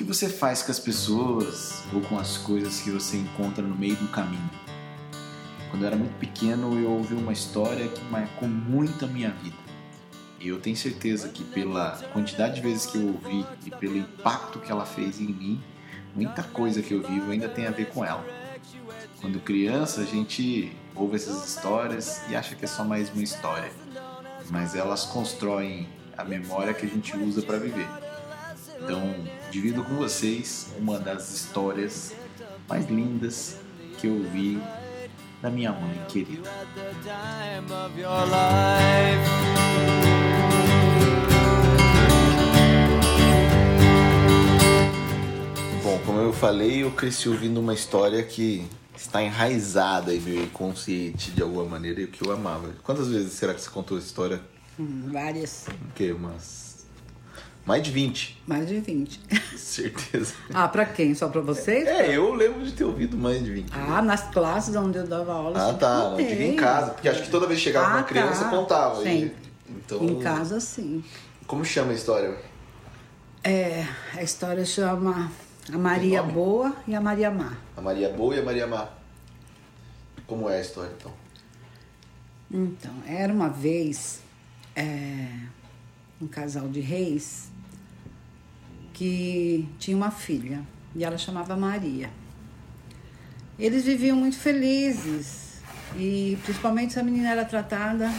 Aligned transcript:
que 0.00 0.04
você 0.04 0.30
faz 0.30 0.62
com 0.62 0.72
as 0.72 0.78
pessoas 0.78 1.82
ou 1.92 2.00
com 2.00 2.18
as 2.18 2.38
coisas 2.38 2.80
que 2.80 2.90
você 2.90 3.18
encontra 3.18 3.62
no 3.62 3.76
meio 3.76 3.96
do 3.96 4.08
caminho? 4.08 4.50
Quando 5.68 5.82
eu 5.82 5.88
era 5.88 5.96
muito 5.96 6.16
pequeno, 6.18 6.74
eu 6.82 6.90
ouvi 6.90 7.12
uma 7.12 7.34
história 7.34 7.86
que 7.86 8.02
marcou 8.04 8.48
muito 8.48 9.04
a 9.04 9.08
minha 9.08 9.28
vida. 9.28 9.58
E 10.40 10.48
eu 10.48 10.58
tenho 10.58 10.74
certeza 10.74 11.28
que 11.28 11.44
pela 11.44 11.98
quantidade 12.14 12.54
de 12.54 12.60
vezes 12.62 12.86
que 12.86 12.96
eu 12.96 13.08
ouvi 13.08 13.44
e 13.66 13.70
pelo 13.72 13.98
impacto 13.98 14.58
que 14.58 14.72
ela 14.72 14.86
fez 14.86 15.20
em 15.20 15.26
mim, 15.26 15.62
muita 16.16 16.44
coisa 16.44 16.80
que 16.80 16.94
eu 16.94 17.02
vivo 17.02 17.30
ainda 17.30 17.50
tem 17.50 17.66
a 17.66 17.70
ver 17.70 17.90
com 17.90 18.02
ela. 18.02 18.24
Quando 19.20 19.38
criança, 19.38 20.00
a 20.00 20.06
gente 20.06 20.74
ouve 20.94 21.16
essas 21.16 21.46
histórias 21.46 22.22
e 22.30 22.34
acha 22.34 22.54
que 22.54 22.64
é 22.64 22.68
só 22.68 22.84
mais 22.84 23.12
uma 23.12 23.22
história, 23.22 23.70
mas 24.48 24.74
elas 24.74 25.04
constroem 25.04 25.86
a 26.16 26.24
memória 26.24 26.72
que 26.72 26.86
a 26.86 26.88
gente 26.88 27.14
usa 27.18 27.42
para 27.42 27.58
viver. 27.58 27.86
Então, 28.82 29.14
divido 29.50 29.82
com 29.82 29.96
vocês 29.96 30.68
uma 30.78 30.98
das 30.98 31.30
histórias 31.34 32.14
mais 32.68 32.88
lindas 32.88 33.56
que 33.98 34.06
eu 34.06 34.22
vi 34.22 34.62
da 35.42 35.50
minha 35.50 35.72
mãe 35.72 36.00
querida. 36.08 36.48
Bom, 45.82 45.98
como 46.06 46.20
eu 46.20 46.32
falei, 46.32 46.84
eu 46.84 46.92
cresci 46.92 47.28
ouvindo 47.28 47.58
uma 47.58 47.74
história 47.74 48.22
que 48.22 48.64
está 48.96 49.20
enraizada 49.20 50.14
em 50.14 50.20
meu 50.20 50.44
inconsciente 50.44 51.32
de 51.32 51.42
alguma 51.42 51.64
maneira 51.64 52.00
e 52.00 52.04
o 52.04 52.08
que 52.08 52.24
eu 52.24 52.32
amava. 52.32 52.70
Quantas 52.84 53.08
vezes 53.08 53.32
será 53.32 53.52
que 53.52 53.60
você 53.60 53.70
contou 53.70 53.98
essa 53.98 54.06
história? 54.06 54.40
Hum, 54.78 55.08
várias. 55.10 55.66
O 55.66 55.92
quê? 55.94 56.12
Umas. 56.12 56.69
Mais 57.70 57.84
de 57.84 57.92
20. 57.92 58.42
Mais 58.48 58.66
de 58.66 58.80
20. 58.80 59.20
Certeza. 59.56 60.34
ah, 60.52 60.66
pra 60.66 60.84
quem? 60.84 61.14
Só 61.14 61.28
pra 61.28 61.40
vocês? 61.40 61.86
É, 61.86 62.16
eu 62.16 62.34
lembro 62.34 62.64
de 62.64 62.72
ter 62.72 62.82
ouvido 62.82 63.16
mais 63.16 63.44
de 63.44 63.48
20. 63.48 63.70
Ah, 63.72 64.02
nas 64.02 64.28
classes 64.30 64.74
onde 64.74 64.98
eu 64.98 65.06
dava 65.06 65.32
aula. 65.32 65.70
Ah, 65.70 65.74
tá. 65.74 66.10
Não 66.10 66.16
digo 66.16 66.42
em 66.42 66.56
casa. 66.56 66.90
Porque 66.90 67.08
acho 67.08 67.22
que 67.22 67.30
toda 67.30 67.46
vez 67.46 67.60
que 67.60 67.66
chegava 67.66 67.86
ah, 67.86 67.96
uma 67.98 68.02
criança, 68.02 68.42
tá. 68.42 68.50
contava. 68.50 69.00
Sim. 69.04 69.30
Então... 69.68 70.02
Em 70.02 70.18
casa, 70.18 70.58
sim. 70.58 71.04
Como 71.46 71.64
chama 71.64 71.92
a 71.92 71.94
história? 71.94 72.36
É, 73.44 73.86
a 74.16 74.22
história 74.24 74.64
chama 74.64 75.30
A 75.72 75.78
Maria 75.78 76.24
Boa 76.24 76.74
e 76.88 76.94
a 76.96 77.00
Maria 77.00 77.30
Má. 77.30 77.52
A 77.76 77.80
Maria 77.80 78.08
Boa 78.08 78.34
e 78.34 78.40
a 78.40 78.42
Maria 78.42 78.66
Má. 78.66 78.88
Como 80.26 80.50
é 80.50 80.58
a 80.58 80.60
história, 80.60 80.90
então? 80.98 81.12
Então, 82.50 82.92
era 83.06 83.32
uma 83.32 83.48
vez 83.48 84.22
é, 84.74 85.28
um 86.20 86.26
casal 86.26 86.66
de 86.66 86.80
reis 86.80 87.48
que 89.00 89.66
tinha 89.78 89.96
uma 89.96 90.10
filha 90.10 90.60
e 90.94 91.02
ela 91.02 91.16
chamava 91.16 91.56
Maria. 91.56 92.10
Eles 93.58 93.82
viviam 93.82 94.14
muito 94.14 94.36
felizes 94.36 95.62
e 95.96 96.36
principalmente 96.44 96.90
essa 96.90 97.02
menina 97.02 97.30
era 97.30 97.46
tratada, 97.46 98.10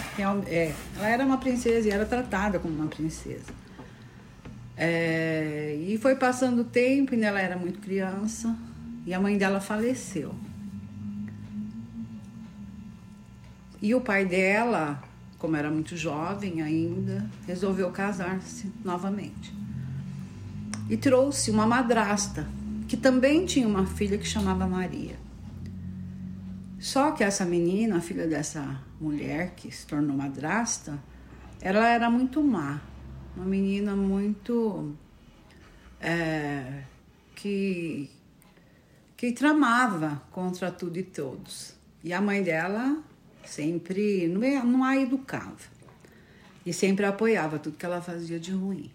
é, 0.48 0.74
ela 0.98 1.08
era 1.08 1.24
uma 1.24 1.38
princesa 1.38 1.88
e 1.88 1.92
era 1.92 2.04
tratada 2.04 2.58
como 2.58 2.74
uma 2.74 2.88
princesa. 2.88 3.54
É, 4.76 5.78
e 5.88 6.00
foi 6.00 6.16
passando 6.16 6.62
o 6.62 6.66
tempo 6.66 7.14
e 7.14 7.24
ela 7.24 7.40
era 7.40 7.56
muito 7.56 7.80
criança 7.80 8.58
e 9.06 9.14
a 9.14 9.20
mãe 9.20 9.38
dela 9.38 9.62
faleceu. 9.62 10.34
E 13.80 13.94
o 13.94 14.02
pai 14.02 14.26
dela, 14.26 15.00
como 15.38 15.56
era 15.56 15.70
muito 15.70 15.96
jovem 15.96 16.64
ainda, 16.64 17.30
resolveu 17.46 17.92
casar-se 17.92 18.72
novamente. 18.84 19.61
E 20.92 20.98
trouxe 20.98 21.50
uma 21.50 21.66
madrasta, 21.66 22.46
que 22.86 22.98
também 22.98 23.46
tinha 23.46 23.66
uma 23.66 23.86
filha 23.86 24.18
que 24.18 24.28
chamava 24.28 24.68
Maria. 24.68 25.16
Só 26.78 27.12
que 27.12 27.24
essa 27.24 27.46
menina, 27.46 28.00
a 28.00 28.02
filha 28.02 28.28
dessa 28.28 28.84
mulher 29.00 29.54
que 29.56 29.72
se 29.72 29.88
tornou 29.88 30.18
madrasta, 30.18 31.00
ela 31.62 31.88
era 31.88 32.10
muito 32.10 32.44
má. 32.44 32.82
Uma 33.38 33.46
menina 33.46 33.96
muito. 33.96 34.94
É, 36.02 36.84
que, 37.36 38.10
que 39.16 39.32
tramava 39.32 40.22
contra 40.30 40.70
tudo 40.74 40.98
e 40.98 41.04
todos. 41.04 41.74
E 42.04 42.12
a 42.12 42.20
mãe 42.20 42.44
dela 42.44 43.02
sempre 43.46 44.28
não, 44.28 44.66
não 44.66 44.84
a 44.84 44.98
educava 44.98 45.56
e 46.66 46.74
sempre 46.74 47.06
apoiava 47.06 47.58
tudo 47.60 47.78
que 47.78 47.86
ela 47.86 48.02
fazia 48.02 48.38
de 48.38 48.52
ruim. 48.52 48.92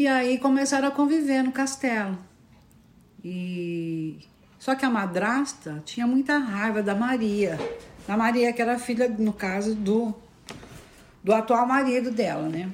E 0.00 0.08
aí 0.08 0.38
começaram 0.38 0.88
a 0.88 0.90
conviver 0.90 1.42
no 1.42 1.52
castelo. 1.52 2.16
E 3.22 4.20
só 4.58 4.74
que 4.74 4.82
a 4.82 4.88
madrasta 4.88 5.82
tinha 5.84 6.06
muita 6.06 6.38
raiva 6.38 6.82
da 6.82 6.94
Maria, 6.94 7.58
da 8.08 8.16
Maria 8.16 8.50
que 8.50 8.62
era 8.62 8.78
filha, 8.78 9.10
no 9.10 9.34
caso 9.34 9.74
do 9.74 10.14
do 11.22 11.34
atual 11.34 11.66
marido 11.66 12.10
dela, 12.10 12.48
né? 12.48 12.72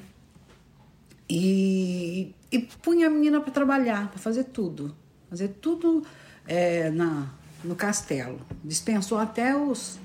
E, 1.29 2.33
e 2.49 2.59
punha 2.59 3.07
a 3.07 3.09
menina 3.09 3.41
para 3.41 3.51
trabalhar, 3.51 4.07
para 4.07 4.19
fazer 4.19 4.45
tudo, 4.45 4.95
fazer 5.29 5.49
tudo 5.59 6.05
é, 6.47 6.89
na 6.91 7.27
no 7.61 7.75
castelo. 7.75 8.39
Dispensou 8.63 9.17
até 9.17 9.53
os 9.53 9.99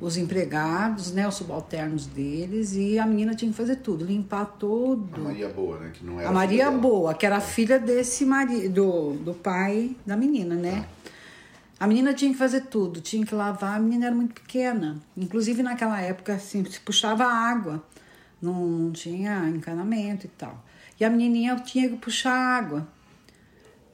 os 0.00 0.16
empregados, 0.16 1.12
né, 1.12 1.26
os 1.26 1.34
subalternos 1.34 2.06
deles, 2.06 2.74
e 2.74 2.98
a 2.98 3.06
menina 3.06 3.34
tinha 3.34 3.50
que 3.50 3.56
fazer 3.56 3.76
tudo, 3.76 4.04
limpar 4.04 4.44
tudo. 4.58 5.20
A 5.20 5.24
Maria 5.24 5.48
Boa, 5.48 5.78
né? 5.78 5.92
Que 5.94 6.04
não 6.04 6.20
era 6.20 6.28
a 6.28 6.32
Maria 6.32 6.70
Boa, 6.70 7.14
que 7.14 7.24
era 7.24 7.40
filha 7.40 7.78
desse 7.78 8.24
marido, 8.24 8.74
do, 8.74 9.12
do 9.24 9.34
pai 9.34 9.96
da 10.04 10.16
menina, 10.16 10.54
né? 10.54 10.86
A 11.78 11.86
menina 11.86 12.14
tinha 12.14 12.30
que 12.32 12.38
fazer 12.38 12.62
tudo, 12.62 13.00
tinha 13.00 13.24
que 13.26 13.34
lavar, 13.34 13.76
a 13.76 13.80
menina 13.80 14.06
era 14.06 14.14
muito 14.14 14.40
pequena. 14.40 14.96
Inclusive 15.16 15.62
naquela 15.62 16.00
época, 16.00 16.34
assim, 16.34 16.64
se 16.64 16.80
puxava 16.80 17.24
água, 17.24 17.82
não, 18.40 18.54
não 18.54 18.92
tinha 18.92 19.48
encanamento 19.48 20.26
e 20.26 20.30
tal. 20.30 20.64
E 20.98 21.04
a 21.04 21.10
menininha 21.10 21.56
tinha 21.56 21.88
que 21.88 21.96
puxar 21.96 22.32
água. 22.32 22.86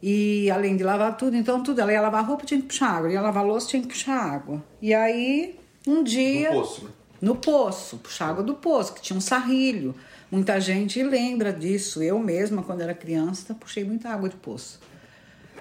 E 0.03 0.51
além 0.51 0.77
de 0.77 0.83
lavar 0.83 1.17
tudo, 1.17 1.37
então 1.37 1.63
tudo, 1.63 1.81
ela 1.81 1.93
ia 1.93 2.01
lavar 2.01 2.25
roupa, 2.25 2.45
tinha 2.45 2.61
que 2.61 2.67
puxar 2.67 2.89
água, 2.89 3.13
ia 3.13 3.21
lavar 3.21 3.45
louça, 3.45 3.69
tinha 3.69 3.83
que 3.83 3.89
puxar 3.89 4.17
água. 4.17 4.63
E 4.81 4.95
aí 4.95 5.60
um 5.87 6.03
dia. 6.03 6.51
No 6.51 6.61
poço, 6.61 6.85
né? 6.85 6.91
No 7.21 7.37
poço, 7.37 7.97
puxar 7.99 8.31
água 8.31 8.43
do 8.43 8.55
poço, 8.55 8.95
que 8.95 9.03
tinha 9.03 9.17
um 9.17 9.21
sarrilho. 9.21 9.95
Muita 10.31 10.61
gente 10.61 11.03
lembra 11.03 11.53
disso. 11.53 12.03
Eu 12.03 12.19
mesma, 12.19 12.63
quando 12.63 12.81
era 12.81 12.95
criança, 12.95 13.55
puxei 13.55 13.85
muita 13.85 14.09
água 14.09 14.29
de 14.29 14.37
poço. 14.37 14.81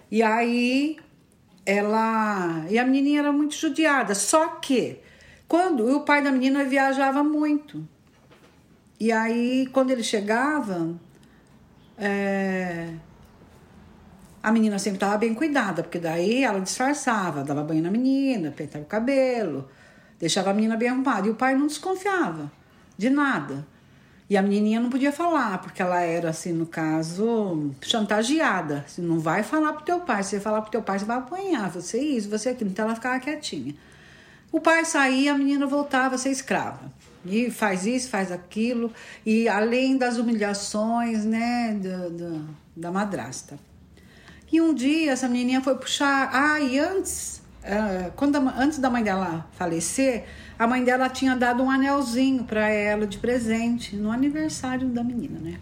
E 0.10 0.24
aí 0.24 0.98
ela. 1.66 2.66
E 2.70 2.80
a 2.80 2.86
menininha 2.86 3.20
era 3.20 3.32
muito 3.32 3.56
judiada. 3.56 4.16
Só 4.16 4.48
que 4.56 5.00
quando 5.48 5.86
o 5.96 6.02
pai 6.02 6.24
da 6.24 6.32
menina 6.32 6.64
viajava 6.64 7.24
muito. 7.24 7.86
E 9.00 9.12
aí, 9.12 9.68
quando 9.72 9.92
ele 9.92 10.04
chegava, 10.04 10.94
é... 11.98 12.90
a 14.44 14.52
menina 14.52 14.78
sempre 14.78 14.98
estava 14.98 15.18
bem 15.18 15.34
cuidada, 15.34 15.82
porque 15.82 16.00
daí 16.00 16.44
ela 16.44 16.60
disfarçava, 16.60 17.44
dava 17.46 17.64
banho 17.64 17.82
na 17.82 17.90
menina, 17.90 18.52
pentava 18.52 18.84
o 18.84 18.88
cabelo 18.88 19.70
deixava 20.20 20.52
a 20.52 20.54
menina 20.54 20.76
bem 20.76 20.90
arrumada. 20.90 21.28
E 21.28 21.32
o 21.32 21.36
pai 21.36 21.56
não 21.56 21.68
desconfiava 21.68 22.52
de 22.98 23.10
nada. 23.10 23.66
E 24.30 24.38
a 24.38 24.44
menininha 24.44 24.80
não 24.80 24.92
podia 24.92 25.12
falar, 25.12 25.58
porque 25.58 25.82
ela 25.82 26.02
era, 26.02 26.30
assim, 26.30 26.54
no 26.54 26.68
caso, 26.68 27.72
chantageada. 27.82 28.86
Você 28.88 29.02
não 29.02 29.20
vai 29.20 29.42
falar 29.42 29.74
pro 29.74 29.84
teu 29.84 30.02
pai. 30.02 30.22
Se 30.22 30.32
você 30.32 30.40
falar 30.40 30.62
pro 30.62 30.70
teu 30.70 30.84
pai, 30.84 31.00
você 31.00 31.06
vai 31.06 31.18
apanhar. 31.18 31.72
Você 31.72 32.00
isso, 32.00 32.30
você 32.30 32.50
aquilo. 32.50 32.70
Então 32.70 32.86
ela 32.86 32.94
ficava 32.94 33.20
quietinha. 33.20 33.74
O 34.52 34.60
pai 34.60 34.86
saía, 34.86 35.34
a 35.34 35.38
menina 35.38 35.66
voltava 35.66 36.14
a 36.14 36.18
ser 36.18 36.30
escrava. 36.30 36.92
E 37.26 37.50
faz 37.50 37.88
isso, 37.88 38.10
faz 38.10 38.32
aquilo. 38.32 38.94
E 39.26 39.50
além 39.50 39.98
das 39.98 40.18
humilhações, 40.18 41.26
né, 41.26 41.74
do, 41.82 42.10
do, 42.12 42.50
da 42.76 42.92
madrasta. 42.92 43.58
E 44.52 44.62
um 44.62 44.74
dia 44.76 45.12
essa 45.12 45.28
menininha 45.28 45.62
foi 45.62 45.76
puxar. 45.76 46.30
Ah, 46.32 46.60
e 46.60 46.78
antes 46.78 47.39
quando 48.16 48.38
a, 48.38 48.40
antes 48.58 48.80
da 48.80 48.90
mãe 48.90 49.04
dela 49.04 49.48
falecer, 49.54 50.26
a 50.58 50.66
mãe 50.66 50.84
dela 50.84 51.10
tinha 51.10 51.36
dado 51.36 51.64
um 51.64 51.70
anelzinho 51.70 52.44
para 52.44 52.70
ela 52.70 53.06
de 53.06 53.18
presente 53.18 53.96
no 53.96 54.12
aniversário 54.12 54.88
da 54.90 55.04
menina, 55.04 55.40
né? 55.40 55.60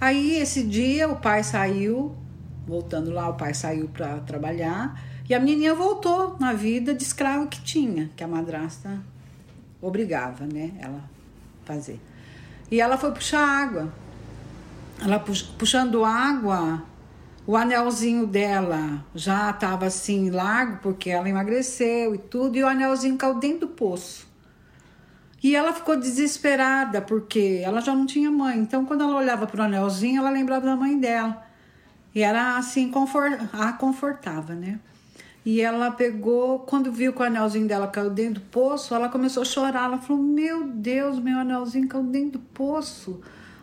Aí 0.00 0.32
esse 0.38 0.62
dia 0.64 1.08
o 1.08 1.16
pai 1.16 1.44
saiu, 1.44 2.14
voltando 2.66 3.10
lá, 3.10 3.28
o 3.28 3.34
pai 3.34 3.54
saiu 3.54 3.88
para 3.88 4.18
trabalhar 4.20 5.00
e 5.28 5.34
a 5.34 5.40
menininha 5.40 5.74
voltou 5.74 6.36
na 6.38 6.52
vida 6.52 6.92
de 6.92 7.02
escravo 7.02 7.46
que 7.46 7.60
tinha, 7.62 8.10
que 8.16 8.24
a 8.24 8.28
madrasta 8.28 9.00
obrigava, 9.80 10.44
né, 10.44 10.72
ela 10.78 11.02
fazer. 11.64 12.00
E 12.70 12.80
ela 12.80 12.96
foi 12.96 13.12
puxar 13.12 13.40
água. 13.40 13.92
Ela 15.00 15.18
puxando 15.18 16.04
água, 16.04 16.82
o 17.46 17.56
anelzinho 17.56 18.26
dela 18.26 19.04
já 19.14 19.50
estava 19.50 19.86
assim 19.86 20.30
largo 20.30 20.78
porque 20.82 21.10
ela 21.10 21.28
emagreceu 21.28 22.14
e 22.14 22.18
tudo, 22.18 22.56
e 22.56 22.62
o 22.62 22.68
anelzinho 22.68 23.16
caiu 23.16 23.34
dentro 23.34 23.60
do 23.60 23.68
poço. 23.68 24.30
E 25.42 25.56
ela 25.56 25.72
ficou 25.72 25.96
desesperada 25.96 27.02
porque 27.02 27.60
ela 27.64 27.80
já 27.80 27.92
não 27.94 28.06
tinha 28.06 28.30
mãe. 28.30 28.58
Então, 28.58 28.84
quando 28.84 29.02
ela 29.02 29.16
olhava 29.16 29.44
para 29.46 29.62
o 29.62 29.64
anelzinho, 29.64 30.20
ela 30.20 30.30
lembrava 30.30 30.64
da 30.64 30.76
mãe 30.76 30.96
dela. 30.96 31.42
E 32.14 32.22
era 32.22 32.56
assim, 32.56 32.90
confort... 32.90 33.40
a 33.52 33.72
confortava, 33.72 34.54
né? 34.54 34.78
E 35.44 35.60
ela 35.60 35.90
pegou, 35.90 36.60
quando 36.60 36.92
viu 36.92 37.12
que 37.12 37.20
o 37.20 37.24
anelzinho 37.24 37.66
dela 37.66 37.88
caiu 37.88 38.10
dentro 38.10 38.34
do 38.34 38.40
poço, 38.42 38.94
ela 38.94 39.08
começou 39.08 39.42
a 39.42 39.44
chorar. 39.44 39.86
Ela 39.86 39.98
falou: 39.98 40.22
Meu 40.22 40.68
Deus, 40.68 41.18
meu 41.18 41.38
anelzinho 41.38 41.88
caiu 41.88 42.04
dentro 42.04 42.38
do 42.38 42.38
poço. 42.38 43.20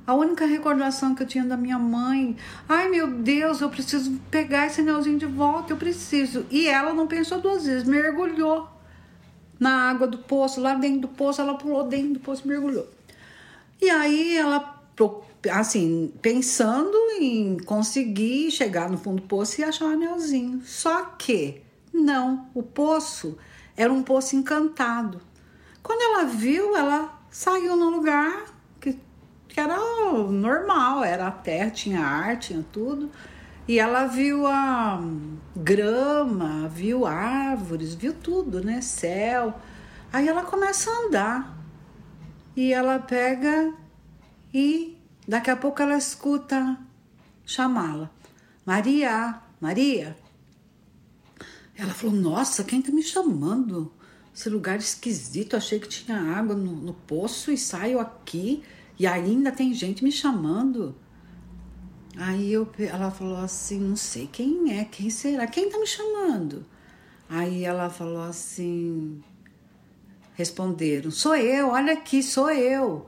A 0.10 0.14
única 0.16 0.44
recordação 0.44 1.14
que 1.14 1.22
eu 1.22 1.28
tinha 1.28 1.46
da 1.46 1.56
minha 1.56 1.78
mãe. 1.78 2.36
Ai, 2.68 2.90
meu 2.90 3.06
Deus, 3.06 3.62
eu 3.62 3.70
preciso 3.70 4.20
pegar 4.32 4.66
esse 4.66 4.82
anelzinho 4.82 5.20
de 5.20 5.28
volta, 5.28 5.72
eu 5.72 5.78
preciso. 5.78 6.48
E 6.50 6.68
ela 6.68 6.96
não 6.96 7.06
pensou 7.06 7.40
duas 7.40 7.68
vezes, 7.68 7.84
mergulhou 7.84 8.68
na 9.60 9.88
água 9.88 10.08
do 10.08 10.18
poço, 10.18 10.60
lá 10.60 10.74
dentro 10.74 11.02
do 11.02 11.08
poço, 11.10 11.42
ela 11.42 11.54
pulou 11.54 11.84
dentro 11.84 12.14
do 12.14 12.20
poço, 12.22 12.48
mergulhou. 12.48 12.90
E 13.80 13.88
aí 13.88 14.36
ela, 14.36 14.82
assim, 15.52 16.12
pensando 16.24 16.98
em 17.20 17.60
conseguir 17.60 18.50
chegar 18.50 18.90
no 18.90 18.98
fundo 18.98 19.22
do 19.22 19.28
poço 19.28 19.62
e 19.62 19.64
achar 19.64 19.86
o 19.86 19.90
anelzinho. 19.90 20.64
Só 20.66 21.06
que 21.20 21.62
não, 21.94 22.48
o 22.56 22.64
poço 22.64 23.38
era 23.78 23.94
um 23.94 24.02
poço 24.02 24.36
encantado. 24.36 25.22
Quando 25.84 26.02
ela 26.02 26.24
viu, 26.24 26.76
ela 26.76 27.16
saiu 27.30 27.76
no 27.76 27.92
lugar 27.92 28.58
que, 29.50 29.60
era 29.60 29.78
normal, 30.30 31.04
era 31.04 31.28
a 31.28 31.31
terra, 31.31 31.72
tinha 31.72 32.00
ar, 32.00 32.38
tinha 32.38 32.63
tudo. 32.72 33.12
E 33.68 33.78
ela 33.78 34.06
viu 34.07 34.48
a 34.48 35.00
grama, 35.56 36.68
viu 36.69 37.06
árvores, 37.06 37.94
viu 37.94 38.13
tudo, 38.13 38.63
né? 38.63 38.81
Céu. 38.81 39.60
Aí 40.13 40.28
ela 40.28 40.44
começa 40.44 40.90
a 40.90 41.06
andar. 41.06 41.57
E 42.56 42.74
ela 42.74 43.00
pega 43.00 43.74
e 44.54 44.98
daqui 45.28 45.52
a 45.52 45.56
pouco 45.56 45.81
ela 45.81 45.98
escuta 45.98 46.78
chamá-la. 47.45 48.10
Maria, 48.66 49.40
Maria. 49.62 50.18
Ela 51.78 51.94
falou: 51.94 52.16
Nossa, 52.16 52.63
quem 52.63 52.81
tá 52.81 52.92
me 52.92 53.04
chamando? 53.04 53.92
Esse 54.36 54.50
lugar 54.50 54.78
esquisito. 54.78 55.56
Achei 55.56 55.80
que 55.80 55.88
tinha 55.88 56.19
água 56.19 56.56
no, 56.56 56.72
no 56.74 56.94
poço 56.94 57.52
e 57.52 57.57
saio 57.57 58.00
aqui 58.00 58.63
e 59.00 59.07
ainda 59.07 59.50
tem 59.50 59.74
gente 59.74 60.04
me 60.04 60.12
chamando. 60.12 60.94
Aí 62.18 62.51
eu, 62.51 62.69
ela 62.78 63.10
falou 63.10 63.38
assim: 63.38 63.80
Não 63.80 63.96
sei 63.96 64.28
quem 64.28 64.78
é, 64.78 64.84
quem 64.84 65.10
será? 65.10 65.48
Quem 65.48 65.69
tá 65.69 65.80
me 65.80 65.88
chamando? 65.88 66.66
Aí 67.30 67.63
ela 67.63 67.90
falou 67.90 68.24
assim: 68.24 69.24
Responderam: 70.34 71.10
Sou 71.12 71.34
eu, 71.36 71.69
olha 71.69 71.94
aqui, 71.94 72.22
sou 72.22 72.51
eu. 72.51 73.07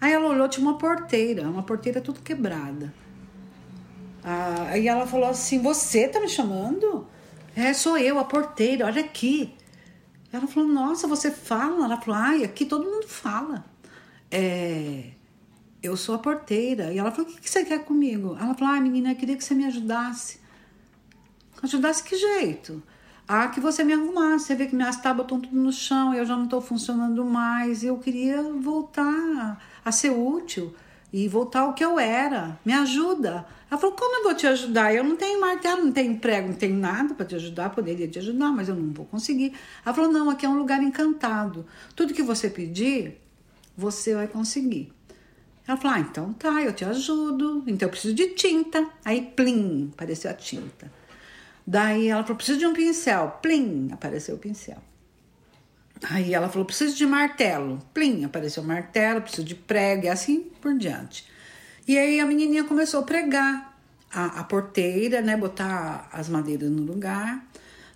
Aí 0.00 0.12
ela 0.12 0.28
olhou, 0.28 0.48
tinha 0.48 0.66
uma 0.66 0.78
porteira, 0.78 1.48
uma 1.48 1.62
porteira 1.62 2.00
tudo 2.00 2.20
quebrada. 2.20 2.92
Ah, 4.24 4.64
aí 4.70 4.88
ela 4.88 5.06
falou 5.06 5.28
assim: 5.28 5.62
Você 5.62 6.08
tá 6.08 6.18
me 6.18 6.28
chamando? 6.28 7.06
É, 7.54 7.72
sou 7.72 7.96
eu, 7.96 8.18
a 8.18 8.24
porteira, 8.24 8.86
olha 8.86 9.02
aqui. 9.02 9.54
Ela 10.32 10.48
falou: 10.48 10.68
Nossa, 10.68 11.06
você 11.06 11.30
fala? 11.30 11.84
Ela 11.84 12.00
falou: 12.00 12.18
Ai, 12.18 12.42
aqui 12.42 12.64
todo 12.66 12.90
mundo 12.90 13.06
fala. 13.06 13.64
É, 14.28 15.10
eu 15.82 15.96
sou 15.96 16.14
a 16.14 16.18
porteira. 16.18 16.92
E 16.92 16.98
ela 16.98 17.10
falou: 17.10 17.30
O 17.30 17.34
que 17.34 17.48
você 17.48 17.64
quer 17.64 17.84
comigo? 17.84 18.36
Ela 18.40 18.54
falou: 18.54 18.74
Ai, 18.74 18.80
menina, 18.80 19.12
eu 19.12 19.16
queria 19.16 19.36
que 19.36 19.44
você 19.44 19.54
me 19.54 19.64
ajudasse. 19.64 20.40
Ajudasse 21.62 22.02
que 22.02 22.16
jeito? 22.16 22.82
Ah, 23.26 23.48
que 23.48 23.60
você 23.60 23.84
me 23.84 23.92
arrumasse. 23.92 24.46
Você 24.46 24.54
vê 24.54 24.66
que 24.66 24.74
minhas 24.74 24.96
tábuas 24.96 25.26
estão 25.26 25.40
tudo 25.40 25.56
no 25.56 25.72
chão, 25.72 26.14
eu 26.14 26.24
já 26.24 26.36
não 26.36 26.44
estou 26.44 26.60
funcionando 26.60 27.24
mais. 27.24 27.84
Eu 27.84 27.98
queria 27.98 28.42
voltar 28.42 29.60
a 29.84 29.92
ser 29.92 30.10
útil 30.10 30.74
e 31.12 31.28
voltar 31.28 31.60
ao 31.60 31.74
que 31.74 31.84
eu 31.84 31.98
era. 31.98 32.58
Me 32.64 32.72
ajuda. 32.72 33.46
Ela 33.70 33.80
falou: 33.80 33.96
Como 33.96 34.16
eu 34.18 34.24
vou 34.24 34.34
te 34.34 34.46
ajudar? 34.46 34.94
Eu 34.94 35.04
não 35.04 35.16
tenho 35.16 35.40
martelo, 35.40 35.84
não 35.84 35.92
tenho 35.92 36.12
emprego, 36.12 36.48
não 36.48 36.54
tenho 36.54 36.76
nada 36.76 37.14
para 37.14 37.24
te 37.24 37.34
ajudar. 37.36 37.70
Poderia 37.70 38.08
te 38.08 38.18
ajudar, 38.18 38.50
mas 38.50 38.68
eu 38.68 38.74
não 38.74 38.92
vou 38.92 39.06
conseguir. 39.06 39.54
Ela 39.84 39.94
falou: 39.94 40.12
Não, 40.12 40.28
aqui 40.28 40.44
é 40.44 40.48
um 40.48 40.58
lugar 40.58 40.82
encantado. 40.82 41.64
Tudo 41.94 42.12
que 42.12 42.22
você 42.22 42.50
pedir, 42.50 43.20
você 43.76 44.14
vai 44.14 44.28
conseguir. 44.28 44.92
Ela 45.70 45.78
falou: 45.80 45.96
Ah, 45.96 46.00
então 46.00 46.32
tá, 46.32 46.62
eu 46.62 46.72
te 46.72 46.84
ajudo. 46.84 47.62
Então 47.66 47.86
eu 47.86 47.90
preciso 47.90 48.12
de 48.12 48.30
tinta. 48.34 48.88
Aí, 49.04 49.22
plim, 49.22 49.90
apareceu 49.92 50.28
a 50.28 50.34
tinta. 50.34 50.90
Daí 51.64 52.08
ela 52.08 52.22
falou: 52.24 52.36
Preciso 52.36 52.58
de 52.58 52.66
um 52.66 52.72
pincel. 52.72 53.38
Plim, 53.40 53.90
apareceu 53.92 54.34
o 54.34 54.38
pincel. 54.38 54.78
Aí 56.08 56.34
ela 56.34 56.48
falou: 56.48 56.64
preciso 56.64 56.96
de 56.96 57.06
martelo. 57.06 57.78
Plim, 57.92 58.24
apareceu 58.24 58.62
martelo, 58.62 59.20
preciso 59.20 59.44
de 59.44 59.54
prego 59.54 60.06
e 60.06 60.08
assim 60.08 60.40
por 60.60 60.76
diante. 60.76 61.26
E 61.86 61.98
aí 61.98 62.18
a 62.18 62.26
menininha 62.26 62.64
começou 62.64 63.00
a 63.00 63.02
pregar 63.02 63.78
a, 64.12 64.40
a 64.40 64.44
porteira, 64.44 65.20
né? 65.20 65.36
Botar 65.36 66.08
as 66.12 66.28
madeiras 66.28 66.70
no 66.70 66.82
lugar. 66.82 67.46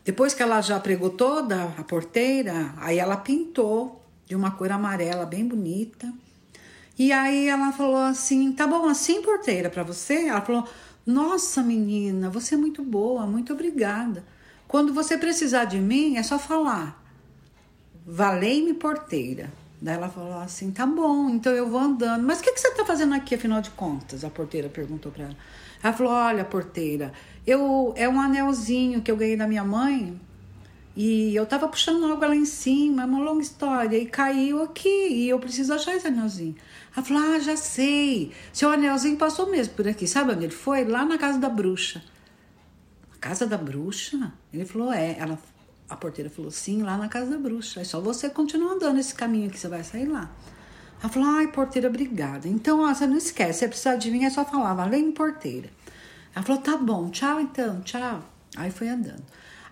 Depois 0.05 0.35
que 0.35 0.43
ela 0.43 0.61
já 0.61 0.79
pregou 0.79 1.11
toda 1.11 1.65
a 1.79 1.83
porteira, 1.83 2.75
aí 2.77 2.99
ela 2.99 3.17
pintou 3.17 4.05
de 4.27 4.37
uma 4.37 4.51
cor 4.51 4.71
amarela 4.71 5.25
bem 5.25 5.49
bonita. 5.49 6.13
E 6.99 7.13
aí 7.13 7.49
ela 7.49 7.73
falou 7.73 7.97
assim: 7.97 8.53
tá 8.53 8.67
bom 8.67 8.87
assim, 8.89 9.23
porteira, 9.23 9.71
para 9.71 9.83
você? 9.83 10.27
Ela 10.27 10.41
falou: 10.41 10.69
nossa, 11.07 11.63
menina, 11.63 12.31
você 12.31 12.55
é 12.55 12.59
muito 12.59 12.83
boa, 12.83 13.27
muito 13.27 13.53
obrigada. 13.53 14.25
Quando 14.69 14.93
você 14.93 15.19
precisar 15.19 15.65
de 15.65 15.79
mim, 15.79 16.17
é 16.17 16.23
só 16.23 16.39
falar 16.39 17.05
valei-me 18.07 18.75
porteira. 18.75 19.51
Daí 19.81 19.97
ela 19.97 20.09
falou 20.09 20.39
assim: 20.39 20.71
tá 20.71 20.87
bom, 20.87 21.29
então 21.29 21.53
eu 21.53 21.69
vou 21.69 21.81
andando. 21.81 22.23
Mas 22.23 22.41
o 22.41 22.43
que, 22.43 22.53
que 22.53 22.61
você 22.61 22.71
tá 22.73 22.85
fazendo 22.85 23.15
aqui, 23.15 23.35
afinal 23.35 23.61
de 23.61 23.71
contas? 23.71 24.25
A 24.25 24.31
porteira 24.31 24.69
perguntou 24.69 25.11
para 25.11 25.25
ela. 25.25 25.37
Ela 25.83 25.93
falou: 25.93 26.13
olha, 26.13 26.45
porteira, 26.45 27.13
eu 27.47 27.93
é 27.97 28.09
um 28.09 28.21
anelzinho 28.21 29.03
que 29.03 29.11
eu 29.11 29.17
ganhei 29.17 29.37
da 29.37 29.47
minha 29.47 29.65
mãe 29.65 30.19
e 30.97 31.35
eu 31.35 31.45
tava 31.45 31.67
puxando 31.69 32.07
água 32.07 32.29
lá 32.29 32.37
em 32.37 32.45
cima, 32.45 33.03
é 33.03 33.05
uma 33.05 33.19
longa 33.19 33.43
história, 33.43 33.99
e 33.99 34.07
caiu 34.07 34.63
aqui 34.63 35.09
e 35.09 35.29
eu 35.29 35.39
preciso 35.39 35.75
achar 35.75 35.95
esse 35.97 36.07
anelzinho. 36.07 36.55
Ela 36.97 37.05
falou: 37.05 37.23
ah, 37.23 37.39
já 37.39 37.57
sei, 37.57 38.33
seu 38.53 38.71
anelzinho 38.71 39.17
passou 39.17 39.51
mesmo 39.51 39.75
por 39.75 39.89
aqui. 39.89 40.07
Sabe 40.07 40.33
onde 40.33 40.45
ele 40.45 40.53
foi? 40.53 40.85
Lá 40.85 41.05
na 41.05 41.19
casa 41.19 41.39
da 41.39 41.49
bruxa. 41.49 42.03
Na 43.11 43.19
casa 43.19 43.47
da 43.47 43.59
bruxa? 43.59 44.33
Ele 44.53 44.65
falou: 44.65 44.93
é. 44.93 45.17
Ela 45.19 45.39
a 45.89 45.97
porteira 45.97 46.31
falou, 46.31 46.51
sim, 46.51 46.83
lá 46.83 46.97
na 46.97 47.09
casa 47.09 47.31
da 47.31 47.39
bruxa. 47.39 47.81
É 47.81 47.85
só 47.85 48.01
você 48.01 48.31
continuar 48.31 48.73
andando 48.73 48.99
esse 48.99 49.15
caminho 49.15 49.51
que 49.51 49.59
você 49.59 49.69
vai 49.69 49.85
sair 49.85 50.07
lá. 50.07 50.31
Ela 51.01 51.13
falou, 51.13 51.29
ai, 51.29 51.49
porteira, 51.49 51.89
obrigada. 51.89 52.49
Então, 52.49 52.81
ó, 52.81 52.93
você 52.93 53.07
não 53.07 53.17
esquece, 53.17 53.61
se 53.61 53.69
precisar 53.69 53.97
de 53.97 54.11
mim, 54.11 54.25
é 54.25 54.31
só 54.31 54.45
falar, 54.45 54.75
valeu, 54.75 55.13
porteira. 55.13 55.69
Ela 56.35 56.45
falou, 56.45 56.63
tá 56.63 56.77
bom, 56.77 57.11
tchau 57.11 57.41
então, 57.41 57.81
tchau. 57.83 58.23
Aí 58.57 58.71
foi 58.71 58.89
andando. 58.89 59.23